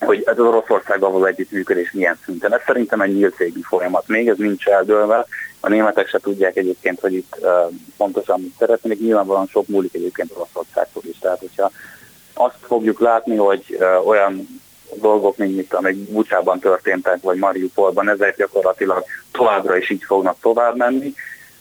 [0.00, 2.54] hogy ez az Oroszországgal való együttműködés milyen szinten.
[2.54, 5.26] Ez szerintem egy nyílt folyamat még, ez nincs eldőlve,
[5.60, 7.48] a németek se tudják egyébként, hogy itt uh,
[7.96, 9.00] pontosan mit szeretnék.
[9.00, 11.18] Nyilvánvalóan sok múlik egyébként Oroszországtól is.
[11.18, 11.70] Tehát, hogyha
[12.34, 14.60] azt fogjuk látni, hogy uh, olyan
[14.94, 20.76] dolgok, mint mit, amik Bucsában történtek, vagy Mariupolban, ezek gyakorlatilag továbbra is így fognak tovább
[20.76, 21.14] menni,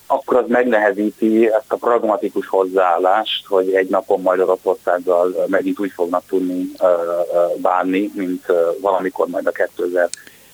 [0.08, 6.23] akkor az megnehezíti ezt a pragmatikus hozzáállást, hogy egy napon majd Oroszországgal megint úgy fognak
[6.27, 6.71] tudni
[7.58, 8.45] bánni, mint
[8.81, 9.51] valamikor majd a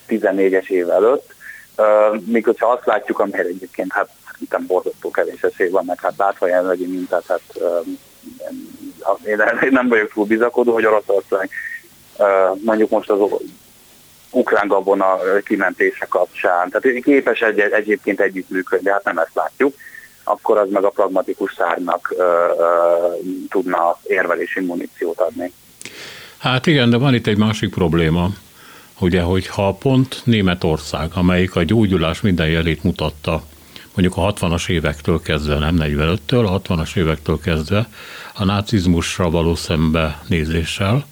[0.08, 1.31] 2014-es év előtt
[2.24, 6.46] Míg hogyha azt látjuk, amelyre egyébként hát szerintem borzasztó kevés esély van, meg hát látva
[6.46, 7.42] jelenlegi mintát, hát
[9.26, 11.50] én nem vagyok túl bizakodó, hogy Oroszország
[12.64, 13.20] mondjuk most az
[14.30, 19.74] ukrán gabona kimentése kapcsán, tehát képes egy, egyébként együttműködni, hát nem ezt látjuk,
[20.24, 22.64] akkor az meg a pragmatikus szárnak ö, ö,
[23.48, 25.52] tudna érvelési muníciót adni.
[26.38, 28.28] Hát igen, de van itt egy másik probléma
[29.02, 33.42] ugye, hogyha pont Németország, amelyik a gyógyulás minden jelét mutatta,
[33.94, 37.88] mondjuk a 60-as évektől kezdve, nem 45-től, a 60-as évektől kezdve
[38.34, 41.04] a nácizmusra való szembenézéssel,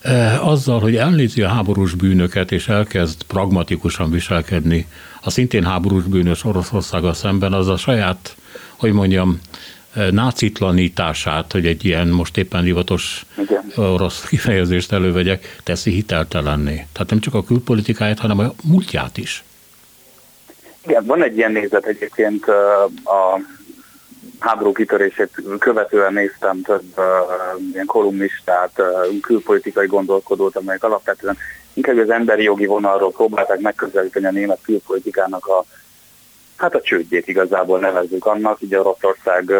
[0.00, 4.86] eh, azzal, hogy elnézi a háborús bűnöket, és elkezd pragmatikusan viselkedni
[5.20, 8.36] a szintén háborús bűnös Oroszországgal szemben, az a saját,
[8.76, 9.40] hogy mondjam,
[10.10, 13.72] nácitlanítását, hogy egy ilyen most éppen divatos Igen.
[13.76, 16.86] orosz kifejezést elővegyek, teszi hiteltelenné.
[16.92, 19.44] Tehát nem csak a külpolitikáját, hanem a múltját is.
[20.86, 22.48] Igen, van egy ilyen nézet egyébként
[23.04, 23.40] a
[24.38, 27.04] háború kitörését követően néztem több uh,
[27.72, 31.36] ilyen kolumnistát, uh, külpolitikai gondolkodót, amelyek alapvetően
[31.72, 35.64] inkább az emberi jogi vonalról próbálták megközelíteni a német külpolitikának a
[36.62, 39.52] hát a csődjét igazából nevezzük annak, ugye Oroszország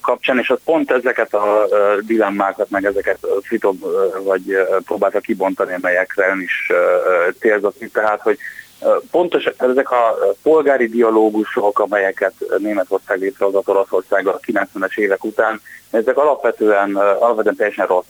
[0.00, 1.66] kapcsán, és az pont ezeket a
[2.06, 3.84] dilemmákat, meg ezeket fitob,
[4.22, 6.72] vagy próbálta kibontani, amelyekre ön is
[7.38, 8.38] célzott, tehát, hogy
[9.10, 16.96] Pontos, ezek a polgári dialógusok, amelyeket Németország létrehozott Oroszországgal a 90-es évek után, ezek alapvetően,
[16.96, 18.06] alapvetően teljesen rossz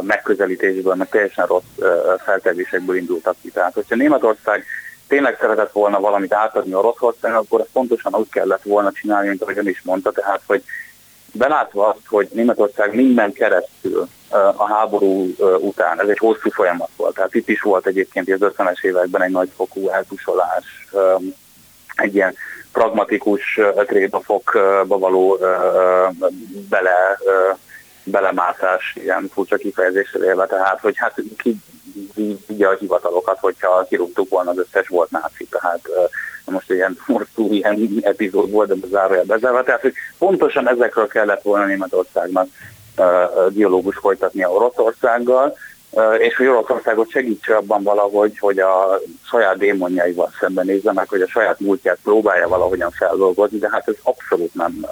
[0.00, 1.88] megközelítésből, meg teljesen rossz
[2.24, 3.50] feltevésekből indultak ki.
[3.50, 4.64] Tehát, hogyha Németország
[5.08, 9.58] tényleg szeretett volna valamit átadni Oroszországnak, akkor ezt pontosan úgy kellett volna csinálni, mint ahogy
[9.58, 10.62] ön is mondta, tehát hogy
[11.32, 14.08] belátva azt, hogy Németország minden keresztül
[14.56, 18.84] a háború után, ez egy hosszú folyamat volt, tehát itt is volt egyébként az 50-es
[18.84, 20.88] években egy nagyfokú eltusolás,
[21.94, 22.34] egy ilyen
[22.72, 25.38] pragmatikus trédofokba való
[26.68, 27.18] bele
[28.04, 31.56] belemászás, ilyen furcsa kifejezésre élve, tehát hogy hát ki
[32.46, 35.80] vigye a hivatalokat, hogyha kirúgtuk volna az összes volt náci, tehát
[36.44, 41.66] most ilyen hosszú ilyen epizód volt, de zárója bezárva, tehát hogy pontosan ezekről kellett volna
[41.66, 42.48] Németországnak
[43.48, 45.56] dialógus folytatni a Oroszországgal,
[46.18, 51.98] és hogy Oroszországot segítse abban valahogy, hogy a saját démonjaival szembenézzenek, hogy a saját múltját
[52.02, 54.86] próbálja valahogyan feldolgozni, de hát ez abszolút nem,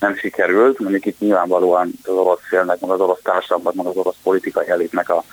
[0.00, 0.78] nem sikerült.
[0.78, 5.08] Mondjuk itt nyilvánvalóan az orosz félnek, meg az orosz társadalmat, meg az orosz politikai elitnek
[5.08, 5.24] a,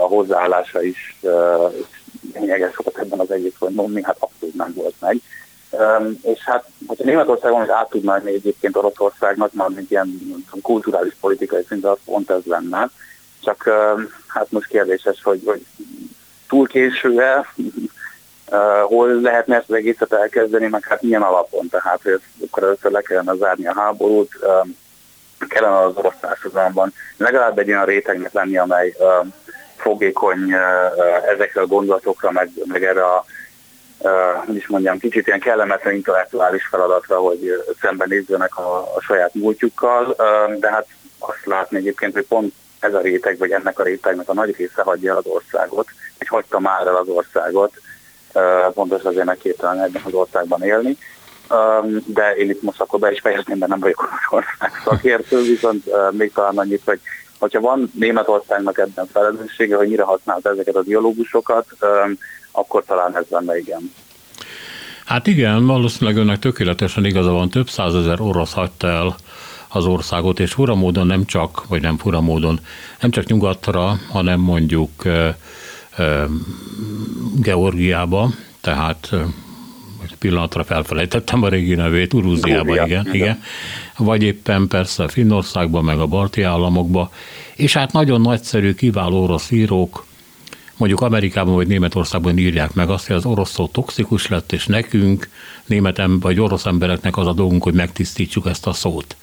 [0.00, 1.18] a hozzáállása is
[2.34, 5.16] lényeges sokat ebben az egészben mondani, hát abszolút nem volt meg.
[6.22, 10.20] És hát, hogyha Németországon át tudna adni egyébként Oroszországnak, már mint ilyen
[10.62, 12.90] kulturális politikai szinten, az pont ez lenne
[13.40, 13.68] csak
[14.26, 15.66] hát most kérdéses, hogy, hogy
[16.48, 17.54] túl késő-e,
[18.82, 23.00] hol lehetne ezt az egészet elkezdeni, meg hát milyen alapon, tehát hogy akkor először le
[23.00, 24.30] kellene zárni a háborút,
[25.48, 28.96] kellene az orosz társadalomban legalább egy olyan rétegnek lenni, amely
[29.76, 30.54] fogékony
[31.34, 33.24] ezekre a gondolatokra, meg, meg erre a
[34.46, 40.14] hogy is mondjam, kicsit ilyen kellemetlen intellektuális feladatra, hogy szembenézzenek a, a saját múltjukkal,
[40.58, 40.86] de hát
[41.18, 44.82] azt látni egyébként, hogy pont ez a réteg, vagy ennek a rétegnek a nagy része
[44.82, 45.88] hagyja az országot,
[46.18, 47.72] és hagyta már el az országot,
[48.74, 50.96] pontos azért megképtelen ebben az országban élni.
[52.06, 56.32] De én itt most akkor be is fejezném, mert nem vagyok ország szakértő, viszont még
[56.32, 57.00] talán annyit, hogy
[57.38, 61.66] hogyha van Németországnak ebben felelőssége, hogy mire használt ezeket a dialógusokat,
[62.50, 63.92] akkor talán ez lenne igen.
[65.04, 69.16] Hát igen, valószínűleg önnek tökéletesen igaza van, több százezer orosz hagyta el
[69.68, 72.60] az országot, és fura módon nem csak, vagy nem fura módon,
[73.00, 74.90] nem csak nyugatra, hanem mondjuk
[77.40, 78.30] Georgiába,
[78.60, 79.10] tehát
[80.02, 83.42] egy pillanatra felfelejtettem a régi nevét, Urúziába, igen, igen, igen,
[83.96, 87.12] vagy éppen persze Finnországban, meg a balti államokba,
[87.54, 90.04] és hát nagyon nagyszerű, kiváló orosz írók,
[90.76, 95.28] mondjuk Amerikában vagy Németországban írják meg azt, hogy az orosz szó toxikus lett, és nekünk,
[95.66, 99.16] német vagy orosz embereknek az a dolgunk, hogy megtisztítsuk ezt a szót.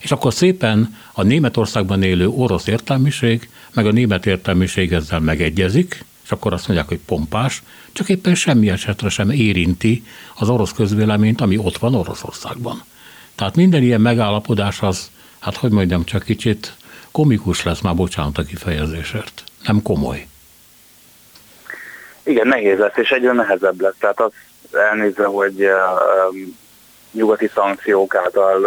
[0.00, 6.30] És akkor szépen a Németországban élő orosz értelmiség, meg a német értelmiség ezzel megegyezik, és
[6.30, 7.62] akkor azt mondják, hogy pompás,
[7.92, 10.04] csak éppen semmi esetre sem érinti
[10.38, 12.82] az orosz közvéleményt, ami ott van Oroszországban.
[13.34, 16.76] Tehát minden ilyen megállapodás az, hát hogy mondjam, csak kicsit
[17.10, 19.44] komikus lesz, már bocsánat a kifejezésért.
[19.64, 20.26] Nem komoly.
[22.22, 23.96] Igen, nehéz lesz, és egyre nehezebb lesz.
[23.98, 24.32] Tehát az
[24.90, 25.66] elnézve, hogy
[27.12, 28.60] nyugati szankciók által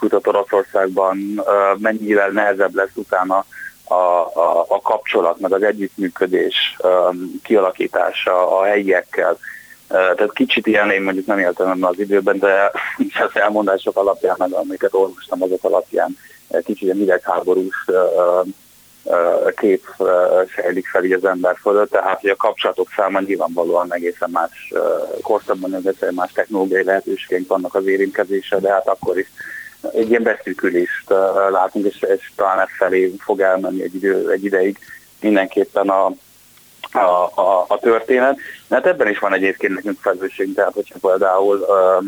[0.00, 1.44] uh, Oroszországban uh,
[1.78, 3.44] mennyivel nehezebb lesz utána
[3.92, 9.32] a, a, a kapcsolat, meg az együttműködés um, kialakítása a helyiekkel.
[9.32, 12.70] Uh, tehát kicsit ilyen én mondjuk nem éltem ebben az időben, de
[13.26, 16.16] az elmondások alapján, meg amiket olvastam azok alapján,
[16.64, 18.46] kicsit ilyen hidegháborús uh,
[19.56, 19.84] kép
[20.54, 24.72] sejlik fel így az ember fölött, tehát hogy a kapcsolatok száma nyilvánvalóan egészen más
[25.22, 29.26] korszakban, egészen más technológiai lehetőségeink vannak az érintkezésre, de hát akkor is
[29.92, 31.10] egy ilyen beszűkülést
[31.50, 34.78] látunk, és, és talán ez felé fog elmenni egy, idő, egy ideig
[35.20, 36.12] mindenképpen a,
[36.92, 38.38] a, a, a történet.
[38.70, 42.04] Hát ebben is van egyébként nekünk felelősség, tehát hogyha például uh,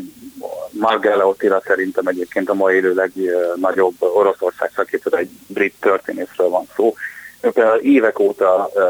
[0.70, 6.94] Margelle Ottila szerintem egyébként a mai élő legnagyobb Oroszország szakértő, egy brit történészről van szó.
[7.40, 8.82] Ő például évek óta uh,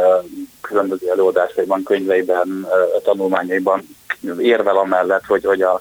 [0.61, 3.97] különböző előadásaiban, könyveiben, uh, tanulmányaiban
[4.39, 5.81] érvel amellett, hogy, hogy a,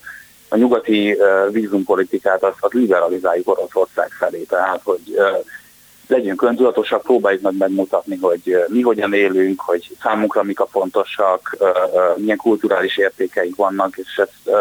[0.54, 1.18] a nyugati
[1.51, 4.41] vízumpolitikát azt, azt liberalizáljuk Oroszország felé.
[4.41, 5.18] Tehát, hogy
[6.08, 11.58] legyünk öntudatosak, próbáljuk meg megmutatni, hogy mi hogyan élünk, hogy számunkra mik a fontosak,
[12.16, 14.58] milyen kulturális értékeink vannak, és ezt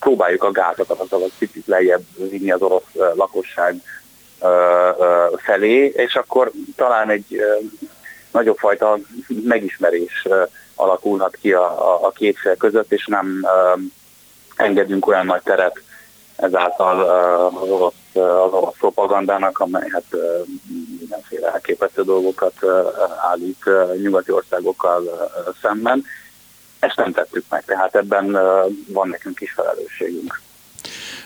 [0.00, 3.82] próbáljuk a gátakat azzal a picit lejjebb vinni az orosz lakosság
[5.36, 7.40] felé, és akkor talán egy
[8.32, 8.98] nagyobb fajta
[9.44, 10.26] megismerés
[10.74, 13.46] alakulhat ki a, a két fél között, és nem
[14.56, 15.82] engedünk olyan nagy teret
[16.36, 17.00] ezáltal
[17.46, 20.04] az orosz, az orosz propagandának, amely hát
[20.98, 22.54] mindenféle elképesztő dolgokat
[23.30, 23.64] állít
[24.02, 25.30] nyugati országokkal
[25.62, 26.04] szemben.
[26.78, 28.32] Ezt nem tettük meg, tehát ebben
[28.88, 30.40] van nekünk is felelősségünk.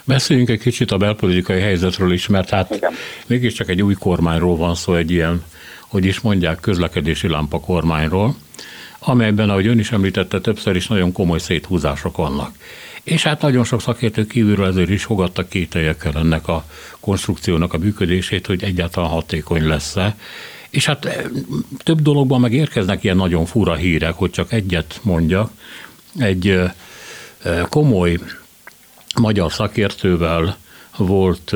[0.03, 2.93] Beszéljünk egy kicsit a belpolitikai helyzetről is, mert hát Igen.
[3.27, 5.43] mégiscsak egy új kormányról van szó, egy ilyen,
[5.89, 8.35] hogy is mondják, közlekedési lámpa kormányról,
[8.99, 12.55] amelyben, ahogy ön is említette, többször is nagyon komoly széthúzások vannak.
[13.03, 16.65] És hát nagyon sok szakértő kívülről ezért is fogadtak kételjekkel ennek a
[16.99, 20.15] konstrukciónak a működését, hogy egyáltalán hatékony lesz-e.
[20.69, 21.23] És hát eh,
[21.77, 25.51] több dologban meg érkeznek ilyen nagyon fura hírek, hogy csak egyet mondjak.
[26.19, 26.71] Egy eh,
[27.43, 28.17] eh, komoly
[29.15, 30.57] magyar szakértővel
[30.97, 31.53] volt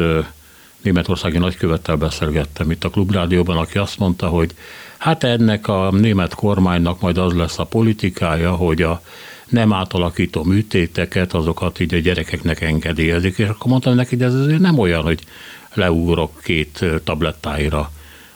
[0.82, 4.52] németországi nagykövettel beszélgettem itt a Klubrádióban, aki azt mondta, hogy
[4.98, 9.02] hát ennek a német kormánynak majd az lesz a politikája, hogy a
[9.50, 14.60] nem átalakító műtéteket, azokat így a gyerekeknek engedélyezik, és akkor mondtam neki, de ez azért
[14.60, 15.24] nem olyan, hogy
[15.74, 17.92] leúrok két tablettáira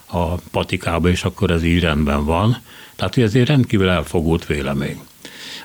[0.05, 2.57] a patikába, és akkor ez így rendben van.
[2.95, 4.99] Tehát ez egy rendkívül elfogult vélemény.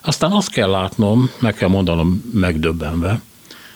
[0.03, 3.21] Aztán azt kell látnom, meg kell mondanom megdöbbenve,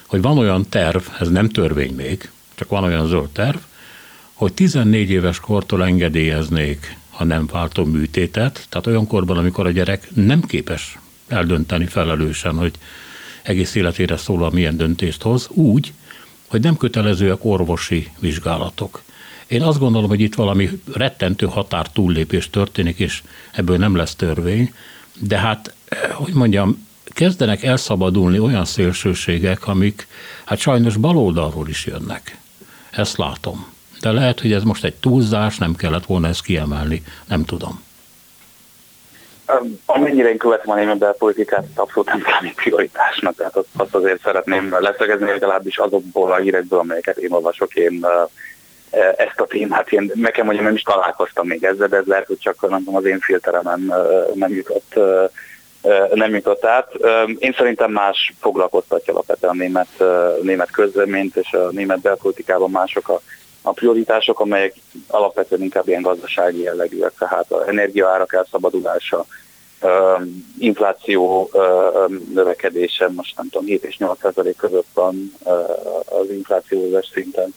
[0.07, 3.57] hogy van olyan terv, ez nem törvény még, csak van olyan zöld terv,
[4.33, 10.09] hogy 14 éves kortól engedélyeznék a nem váltó műtétet, tehát olyan korban, amikor a gyerek
[10.15, 10.99] nem képes
[11.29, 12.73] eldönteni felelősen, hogy
[13.43, 15.93] egész életére szólal milyen döntést hoz, úgy,
[16.47, 19.03] hogy nem kötelezőek orvosi vizsgálatok.
[19.47, 23.23] Én azt gondolom, hogy itt valami rettentő határ túllépés történik, és
[23.53, 24.75] ebből nem lesz törvény,
[25.19, 25.75] de hát,
[26.13, 30.07] hogy mondjam, kezdenek elszabadulni olyan szélsőségek, amik
[30.45, 32.39] hát sajnos baloldalról is jönnek.
[32.91, 33.67] Ezt látom.
[34.01, 37.81] De lehet, hogy ez most egy túlzás, nem kellett volna ezt kiemelni, nem tudom.
[39.87, 44.77] Amennyire én követem a német belpolitikát, abszolút nem számít prioritásnak, tehát azt, azt azért szeretném
[44.81, 48.07] leszögezni, legalábbis azokból a hírekből, amelyeket én olvasok, én
[49.17, 52.39] ezt a témát, én nekem mondjam, nem is találkoztam még ezzel, de ez lehet, hogy
[52.39, 53.95] csak nem az én filteremen
[54.35, 54.95] nem jutott,
[56.15, 56.93] nem jutott át.
[57.39, 60.05] Én szerintem más foglalkoztatja alapvetően a német,
[60.43, 63.21] német közleményt, és a német belpolitikában mások a
[63.69, 64.75] a prioritások, amelyek
[65.07, 69.27] alapvetően inkább ilyen gazdasági jellegűek, tehát az energiaárak elszabadulása,
[70.59, 71.51] infláció
[72.35, 74.19] növekedése, most nem tudom, 7 és 8
[74.57, 75.33] között van
[76.05, 77.55] az inflációzás szinten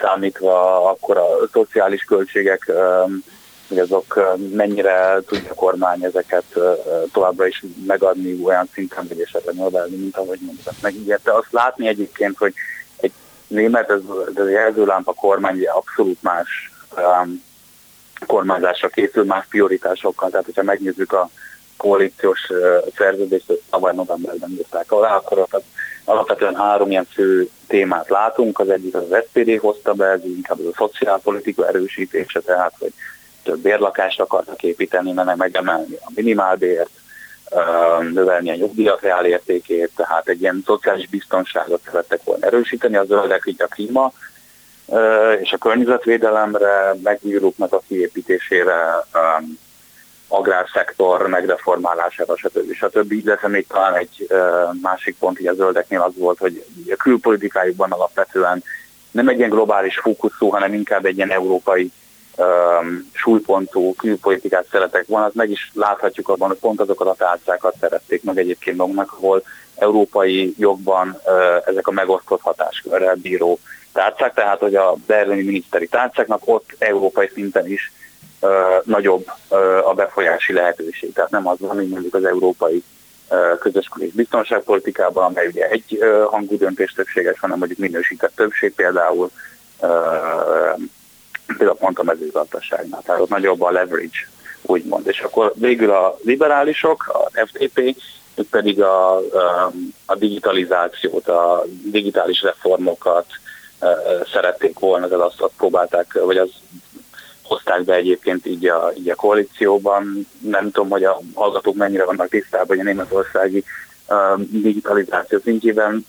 [0.00, 2.72] számítva, akkor a szociális költségek,
[3.68, 6.44] hogy azok mennyire tudja a kormány ezeket
[7.12, 10.74] továbbra is megadni olyan szinten, hogy esetleg növelni, mint ahogy mondtam.
[10.82, 12.52] Megígérte azt látni egyébként, hogy
[13.52, 14.00] német, ez,
[14.34, 17.42] ez a jelzőlámpa kormány abszolút más um,
[18.26, 20.30] kormányzásra készül, más prioritásokkal.
[20.30, 21.30] Tehát, hogyha megnézzük a
[21.76, 22.58] koalíciós uh,
[22.96, 25.62] szerződést, ezt tavaly novemberben írták alá, akkor ott
[26.04, 28.58] alapvetően három ilyen fő témát látunk.
[28.58, 32.92] Az egyik az, SPD hozta be, ez inkább az a szociálpolitika erősítése, tehát, hogy
[33.42, 36.90] több bérlakást akartak építeni, meg megemelni a minimálbért,
[38.12, 43.42] növelni a nyugdíjak reál értékét, tehát egy ilyen szociális biztonságot szerettek volna erősíteni, a zöldek
[43.46, 44.12] így a klíma
[45.40, 49.06] és a környezetvédelemre, megnyílóknak a kiépítésére,
[50.28, 52.72] agrárszektor megreformálására, stb.
[52.72, 53.12] stb.
[53.12, 54.26] Illetve még talán egy
[54.82, 58.64] másik pont így a zöldeknél az volt, hogy a külpolitikájukban alapvetően
[59.10, 61.92] nem egy ilyen globális fókuszú, hanem inkább egy ilyen európai
[62.36, 67.74] um, súlypontú külpolitikát szeretek volna, az meg is láthatjuk abban, hogy pont azokat a tárcákat
[67.80, 69.42] szerették meg egyébként magunknak, ahol
[69.76, 71.20] európai jogban
[71.64, 73.58] ezek a megosztott hatáskörrel bíró
[73.92, 77.92] tárcák, tehát hogy a berlini miniszteri tárcáknak ott európai szinten is
[78.84, 79.26] nagyobb
[79.84, 81.12] a befolyási lehetőség.
[81.12, 82.84] Tehát nem az van, mint mondjuk az európai
[83.58, 85.98] közös és biztonságpolitikában, amely ugye egy
[86.30, 89.30] hangú döntés többséges, hanem mondjuk minősített többség például
[91.46, 94.28] például pont a mezőgazdaságnál, tehát ott nagyobb a leverage,
[94.62, 95.06] úgymond.
[95.06, 97.96] És akkor végül a liberálisok, a FDP,
[98.34, 99.16] ők pedig a,
[100.06, 103.26] a digitalizációt, a digitális reformokat
[104.32, 106.50] szerették volna, de azt, azt próbálták, vagy az
[107.42, 110.26] hozták be egyébként így a, így a koalícióban.
[110.38, 113.64] Nem tudom, hogy a hallgatók mennyire vannak tisztában, hogy a németországi
[114.50, 116.06] digitalizáció szintjében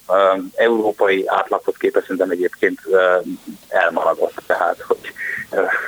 [0.56, 2.80] európai átlaghoz képest szerintem egyébként
[3.68, 5.14] elmaradott, tehát hogy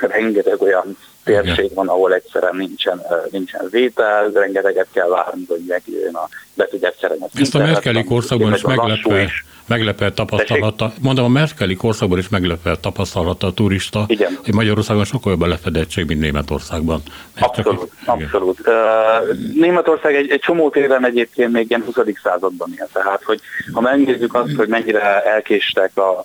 [0.00, 0.96] rengeteg olyan
[1.26, 6.94] térség van, ahol egyszerűen nincsen, nincsen vétel, rengeteget kell várni, hogy megjön a be tudják
[7.00, 7.26] szerezni.
[7.34, 9.30] Ezt a Merkeli korszakban is meglepve,
[9.66, 14.38] meglepve tapasztalata, mondom, a Merkeli korszakban is meglepve tapasztalata a turista, Igen.
[14.44, 17.02] hogy Magyarországon sokkal jobb a lefedettség, mint Németországban.
[17.38, 18.60] abszolút, csak, abszolút.
[18.60, 21.94] Uh, Németország egy, egy csomó téren egyébként még ilyen 20.
[22.22, 23.40] században él, tehát hogy
[23.72, 26.24] ha megnézzük azt, hogy mennyire elkéstek a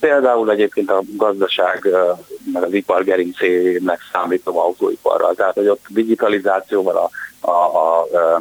[0.00, 1.88] Például egyébként a gazdaság,
[2.52, 5.34] meg az ipar gerincének számítom autóiparral.
[5.34, 7.10] Tehát, hogy ott digitalizációval, a,
[7.50, 8.40] a, a, a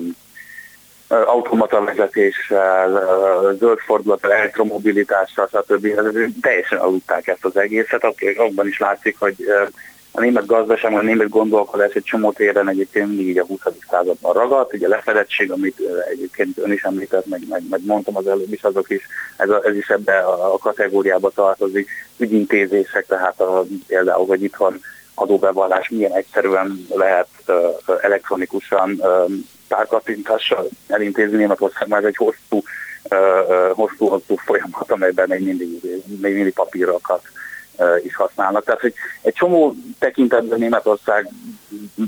[1.08, 3.04] automata vezetéssel,
[3.60, 5.88] zöld fordulattal, elektromobilitással, stb.
[6.42, 8.04] Teljesen aludták ezt az egészet,
[8.38, 9.36] abban is látszik, hogy
[10.20, 13.60] a német gazdaság, a német gondolkodás egy csomó téren egyébként mindig így a 20.
[13.90, 15.80] században ragadt, ugye a lefedettség, amit
[16.12, 19.08] egyébként ön is említett, meg, meg, meg mondtam az előbb is, azok is,
[19.38, 24.82] ez, a, ez is ebbe a, kategóriába tartozik, ügyintézések, tehát a, például, hogy itthon
[25.14, 27.56] adóbevallás milyen egyszerűen lehet uh,
[28.02, 29.32] elektronikusan uh,
[29.68, 32.64] párkattintással elintézni Németország, már egy hosszú,
[33.10, 35.70] uh, hosszú, hosszú folyamat, amelyben még mindig,
[36.22, 37.22] még mindig papírokat
[38.04, 38.64] is használnak.
[38.64, 41.30] Tehát, hogy egy csomó tekintetben Németország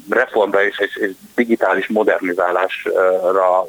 [0.09, 3.67] reformra és, és, és digitális modernizálásra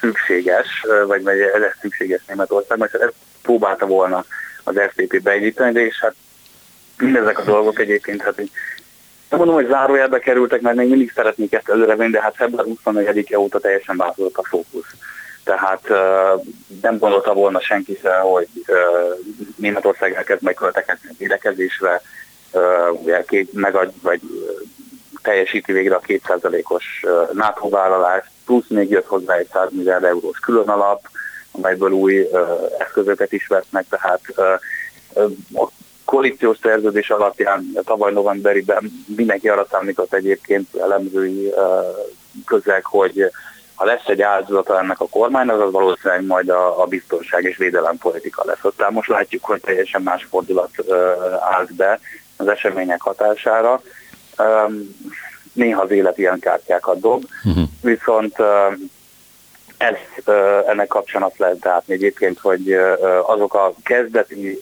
[0.00, 4.24] szükséges, vagy, vagy ez szükséges Németország, mert ezt próbálta volna
[4.64, 6.14] az FDP beindítani, de és hát
[6.98, 8.50] mindezek a dolgok egyébként, hát így,
[9.28, 13.38] nem mondom, hogy zárójelbe kerültek, mert még mindig szeretnék ezt előrevenni, de hát február 24-e
[13.38, 14.94] óta teljesen változott a fókusz.
[15.46, 15.88] Tehát
[16.82, 18.48] nem gondolta volna senki se, hogy
[19.56, 22.02] Németország elkezd megköltekezni védekezésre,
[22.92, 24.20] ugye két megad, vagy
[25.22, 30.38] teljesíti végre a 2%-os uh, NATO vállalást, plusz még jött hozzá egy 100 milliárd eurós
[30.38, 31.08] különalap,
[31.50, 32.28] amelyből új
[32.78, 34.20] eszközöket is vesznek, tehát
[35.54, 35.68] a
[36.04, 41.52] koalíciós szerződés alapján tavaly novemberiben mindenki arra számított egyébként elemzői
[42.46, 43.30] közeg, hogy
[43.76, 47.98] ha lesz egy áldozata ennek a kormánynak, az valószínűleg majd a, a biztonság és védelem
[47.98, 48.64] politika lesz.
[48.64, 50.70] Aztán most látjuk, hogy teljesen más fordulat
[51.40, 52.00] állt be
[52.36, 53.82] az események hatására.
[55.52, 57.64] Néha az élet ilyen kártyákat dob, uh-huh.
[57.80, 58.36] viszont
[59.76, 59.94] ez,
[60.26, 62.72] uh, ennek kapcsán azt lehet látni egyébként, hogy
[63.26, 64.60] azok a kezdeti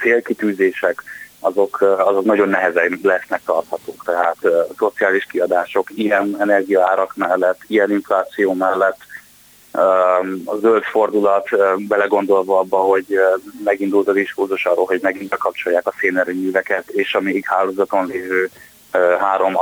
[0.00, 1.02] célkitűzések,
[1.44, 4.04] azok, azok nagyon nehezen lesznek tarthatók.
[4.04, 8.98] Tehát uh, szociális kiadások ilyen energiaárak mellett, ilyen infláció mellett,
[10.44, 11.48] a zöld fordulat
[11.88, 13.18] belegondolva abba, hogy
[13.64, 18.50] megindult a diskurzus arról, hogy megint bekapcsolják a szénerőműveket, és a még hálózaton lévő
[19.20, 19.56] három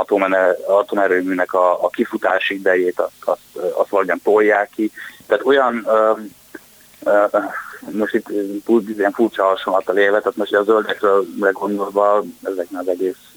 [0.67, 4.91] atomerőműnek a, a kifutási idejét azt, azt, azt valahogyan tolják ki.
[5.27, 5.87] Tehát olyan
[7.91, 8.29] most itt
[8.97, 13.35] ilyen furcsa hasonlattal élve, tehát most a zöldekről gondolva, ezeknek az egész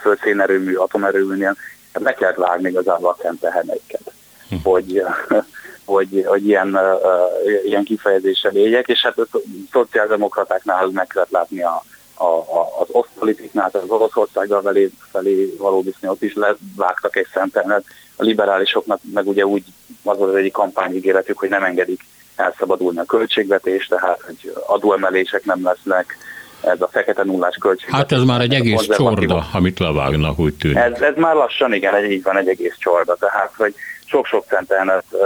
[0.00, 1.56] földszénerőmű, atomerőműnél,
[1.92, 4.12] hát meg kellett vágni igazából a kempeheneiket,
[4.48, 4.56] hm.
[4.62, 5.02] hogy,
[5.84, 9.26] hogy, hogy ilyen, uh, ilyen kifejezéssel éljek, és hát a
[9.72, 11.84] szociáldemokratáknál meg kellett látni a,
[12.14, 17.84] a, a, az osztpolitiknál, tehát az Oroszországgal felé, felé való viszonyot is levágtak egy szentelmet.
[18.16, 19.64] A liberálisoknak meg ugye úgy
[20.04, 22.00] az volt az egyik kampányigéretük, hogy nem engedik
[22.36, 26.16] elszabadulni a költségvetés, tehát hogy adóemelések nem lesznek,
[26.60, 28.00] ez a fekete nullás költségvetés.
[28.00, 30.76] Hát ez már egy egész csorda, amit levágnak, úgy tűnik.
[30.76, 33.74] Ez, ez már lassan, igen, egy, így van egy egész csorda, tehát hogy
[34.04, 35.20] sok-sok centenet uh,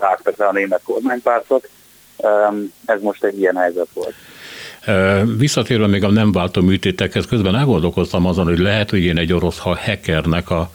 [0.00, 1.68] vágtak le a német kormánypártot,
[2.16, 4.14] um, ez most egy ilyen helyzet volt.
[5.38, 9.58] Visszatérve még a nem váltó műtétekhez, közben elgondolkoztam azon, hogy lehet, hogy én egy orosz
[9.58, 10.70] hackernek a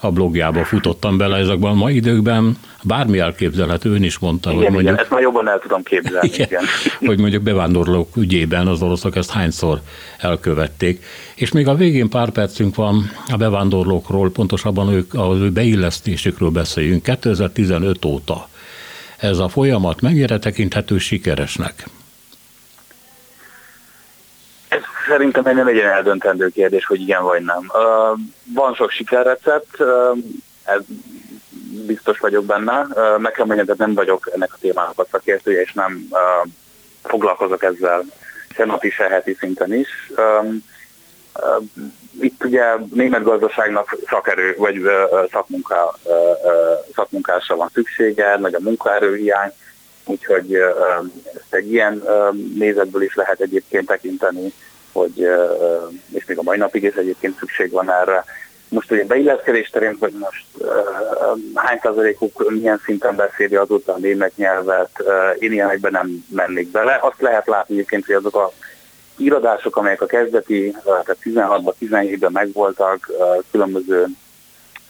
[0.00, 4.72] a blogjába futottam bele ezekben a mai időkben, bármi elképzelhető, ön is mondta, igen, hogy
[4.72, 4.92] mondjuk...
[4.92, 6.64] Igen, ezt már jobban el tudom képzelni, igen, igen.
[7.08, 9.80] hogy mondjuk bevándorlók ügyében az oroszok ezt hányszor
[10.18, 11.04] elkövették.
[11.34, 17.02] És még a végén pár percünk van a bevándorlókról, pontosabban ők, az ő beillesztésükről beszéljünk.
[17.02, 18.48] 2015 óta
[19.20, 21.84] ez a folyamat mennyire tekinthető sikeresnek?
[24.68, 24.80] Ez
[25.10, 27.70] szerintem egy nem eldöntendő kérdés, hogy igen vagy nem.
[27.72, 28.18] Uh,
[28.54, 30.18] van sok sikerrecept, uh,
[30.64, 30.80] ez
[31.86, 32.80] biztos vagyok benne.
[32.80, 36.50] Uh, meg kell mondjam, nem vagyok ennek a témának a szakértője, és nem uh,
[37.02, 38.04] foglalkozok ezzel
[38.54, 39.88] se napi, se heti szinten is.
[40.16, 40.64] Um,
[41.34, 41.64] uh,
[42.20, 44.92] itt ugye német gazdaságnak szakerő, vagy uh,
[45.30, 46.12] szakmunká, uh,
[46.94, 49.52] szakmunkásra van szüksége, nagy a munkaerőhiány,
[50.04, 50.54] úgyhogy
[51.34, 52.02] ezt egy ilyen
[52.54, 54.52] nézetből is lehet egyébként tekinteni,
[54.92, 55.28] hogy,
[56.12, 58.24] és még a mai napig is egyébként szükség van erre.
[58.68, 60.44] Most ugye beilleszkedés terén, hogy most
[61.54, 65.02] hány százalékuk milyen szinten beszéli azóta a német nyelvet,
[65.38, 66.98] én ilyenekben nem mennék bele.
[67.02, 68.52] Azt lehet látni egyébként, hogy azok a
[69.16, 73.10] iradások, amelyek a kezdeti, tehát 16-ban, 17-ben megvoltak,
[73.50, 74.06] különböző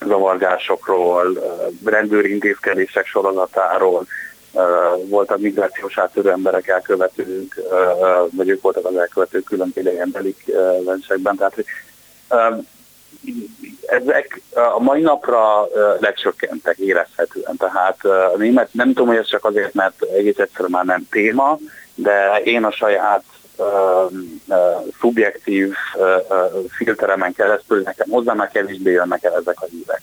[0.05, 1.39] zavargásokról,
[1.85, 4.05] rendőri intézkedések sorozatáról,
[5.05, 7.61] voltak migrációs áttörő emberek elkövetők,
[8.31, 11.35] vagy ők voltak az elkövetők különféle ilyen delikvensekben.
[11.35, 11.65] Tehát, hogy
[13.85, 14.41] ezek
[14.75, 15.67] a mai napra
[15.99, 17.57] lecsökkentek érezhetően.
[17.57, 17.97] Tehát
[18.37, 21.57] német, nem tudom, hogy ez csak azért, mert egész egyszerűen már nem téma,
[21.95, 23.23] de én a saját
[24.99, 25.73] szubjektív
[26.69, 30.01] filteremen keresztül nekem hozzá már kevésbé jönnek el ezek a hívek.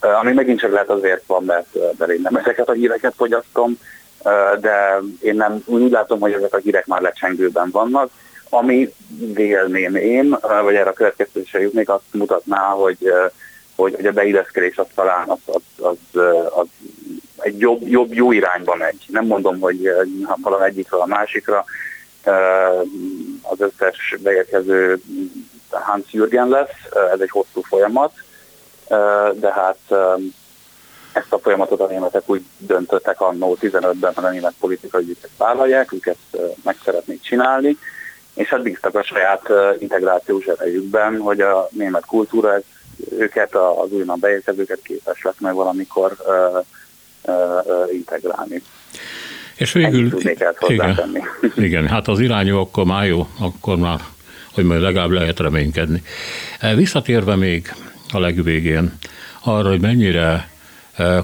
[0.00, 1.66] Ami megint csak lehet azért van, mert,
[1.98, 3.78] mert én nem ezeket a híreket fogyasztom,
[4.60, 8.10] de én nem úgy látom, hogy ezek a hírek már lecsengőben vannak.
[8.48, 8.94] Ami
[9.34, 13.12] vélném én, vagy erre a következtetésre jutnék, azt mutatná, hogy,
[13.74, 16.22] hogy, hogy a beilleszkedés az talán az, az, az,
[16.56, 16.66] az
[17.38, 19.04] egy jobb, jobb, jó irányba megy.
[19.06, 19.90] Nem mondom, hogy
[20.42, 21.64] valami egyikről a másikra
[23.42, 25.00] az összes beérkező
[25.70, 28.12] Hans Jürgen lesz, ez egy hosszú folyamat,
[29.34, 29.78] de hát
[31.12, 35.92] ezt a folyamatot a németek úgy döntöttek annó 15-ben, hogy a német politikai ügyeket vállalják,
[35.92, 37.76] ők ezt meg szeretnék csinálni,
[38.34, 42.62] és hát bíztak a saját integrációs erejükben, hogy a német kultúra ez,
[43.18, 46.64] őket, az újonnan beérkezőket képes lesz meg valamikor uh,
[47.34, 48.62] uh, integrálni.
[49.56, 50.12] És végül,
[50.68, 51.24] igen,
[51.56, 54.00] igen, hát az irányú akkor már jó, akkor már
[54.54, 56.02] hogy majd legalább lehet reménykedni.
[56.74, 57.72] Visszatérve még
[58.12, 58.92] a legvégén
[59.40, 60.48] arra, hogy mennyire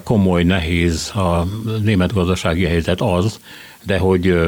[0.03, 1.47] komoly, nehéz a
[1.81, 3.39] német gazdasági helyzet az,
[3.83, 4.39] de hogy,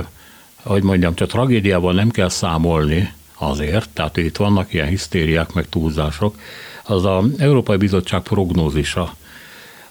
[0.63, 6.35] hogy mondjam, csak tragédiával nem kell számolni azért, tehát itt vannak ilyen hisztériák, meg túlzások,
[6.83, 9.15] az az Európai Bizottság prognózisa.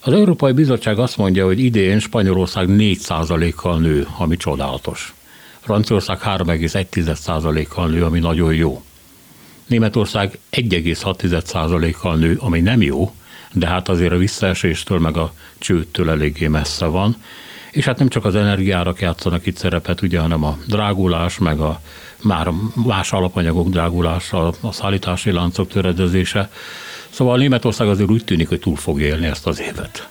[0.01, 5.14] Az Európai Bizottság azt mondja, hogy idén Spanyolország 4%-kal nő, ami csodálatos.
[5.61, 8.82] Franciaország 3,1%-kal nő, ami nagyon jó.
[9.66, 13.14] Németország 1,6%-kal nő, ami nem jó,
[13.52, 17.16] de hát azért a visszaeséstől meg a csőttől eléggé messze van.
[17.70, 21.80] És hát nem csak az energiárak játszanak itt szerepet, ugye, hanem a drágulás, meg a
[22.22, 26.50] már más alapanyagok drágulása, a szállítási láncok töredezése.
[27.10, 30.08] Szóval Németország azért úgy tűnik, hogy túl fog élni ezt az évet.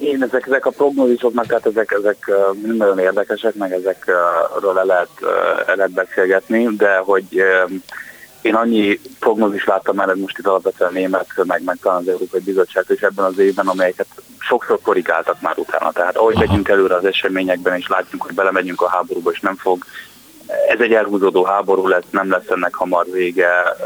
[0.00, 2.30] Én ezek, ezek a prognózisoknak, tehát ezek, ezek
[2.62, 5.08] nagyon érdekesek, meg ezekről le lehet,
[5.66, 7.42] le lehet beszélgetni, de hogy
[8.42, 12.84] én annyi prognózis láttam már, most itt alapvetően német, meg, meg talán az Európai Bizottság
[12.88, 14.06] is ebben az évben, amelyeket
[14.38, 15.92] sokszor korrigáltak már utána.
[15.92, 16.44] Tehát ahogy Aha.
[16.46, 19.84] megyünk előre az eseményekben, és látjuk, hogy belemegyünk a háborúba, és nem fog
[20.68, 23.76] ez egy elhúzódó háború lesz, nem lesz ennek hamar vége,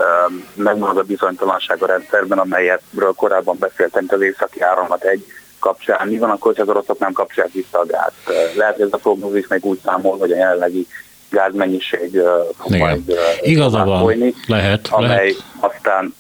[0.55, 5.27] megmarad a bizonytalanság a rendszerben, amelyetről korábban beszéltem, az északi áramat egy
[5.65, 6.09] kapcsán.
[6.09, 8.55] Mi van akkor, hogy az oroszok nem kapcsolják vissza a gázt?
[8.57, 10.87] Lehet, hogy ez a prognózis meg úgy számol, hogy a jelenlegi
[11.31, 12.21] gázmennyiség
[12.59, 12.81] fog Igen.
[12.81, 15.37] majd Igaza van, folyni, lehet, amely lehet.
[15.61, 16.15] aztán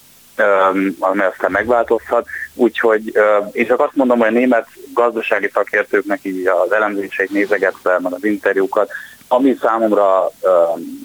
[0.99, 2.27] amely aztán megváltozhat.
[2.55, 3.19] Úgyhogy
[3.53, 8.25] én csak azt mondom, hogy a német gazdasági szakértőknek így az elemzéseit nézegetve, meg az
[8.25, 8.91] interjúkat,
[9.29, 10.31] ami számomra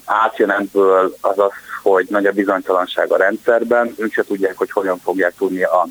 [0.06, 1.52] átjön ebből az az,
[1.84, 5.88] hogy nagy a bizonytalanság a rendszerben, ők se tudják, hogy hogyan fogják tudni a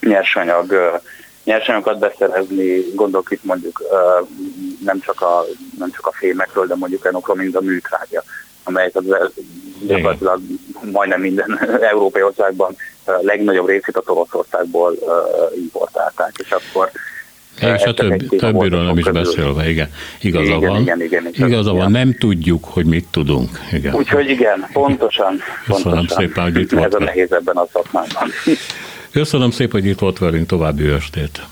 [0.00, 1.00] nyersanyag
[1.48, 3.82] nyersanyagokat beszerezni, gondolok itt mondjuk
[4.84, 5.44] nem csak a,
[5.78, 8.22] nem csak a fémekről, de mondjuk olyanokról, mint a műtrágya,
[8.64, 9.04] amelyek az
[9.86, 10.40] gyakorlatilag
[10.92, 11.58] majdnem minden
[11.92, 12.76] európai országban
[13.20, 14.94] legnagyobb részét a Oroszországból
[15.54, 16.90] importálták, és akkor
[17.60, 19.22] és a több, többiről nem is közül.
[19.22, 19.90] beszélve, igen.
[20.20, 20.80] Igaza igen, van.
[20.80, 23.58] Igen, igen, igen, Igaza van, nem tudjuk, hogy mit tudunk.
[23.72, 23.94] Igen.
[23.94, 25.40] Úgyhogy igen, pontosan.
[25.66, 26.26] Köszönöm pontosan.
[26.26, 26.84] szépen, hogy itt volt.
[26.86, 28.30] Ez a nehéz ebben a szakmában.
[29.10, 31.46] Köszönöm szépen, hogy itt volt velünk, további estét.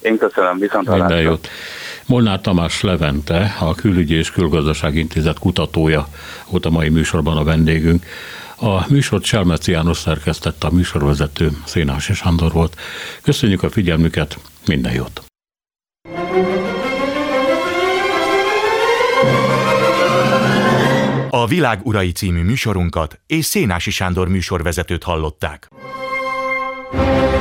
[0.00, 1.48] Én köszönöm, viszont Minden jót.
[2.06, 6.08] Molnár Tamás Levente, a Külügyi és Külgazdaság Intézet kutatója
[6.50, 8.04] volt a mai műsorban a vendégünk.
[8.56, 12.76] A műsort Selmeci János szerkesztette, a műsorvezető Szénási Sándor volt.
[13.22, 15.22] Köszönjük a figyelmüket, minden jót!
[21.30, 25.68] A Világ Urai című műsorunkat és Szénási Sándor műsorvezetőt hallották.
[26.96, 27.33] Thank you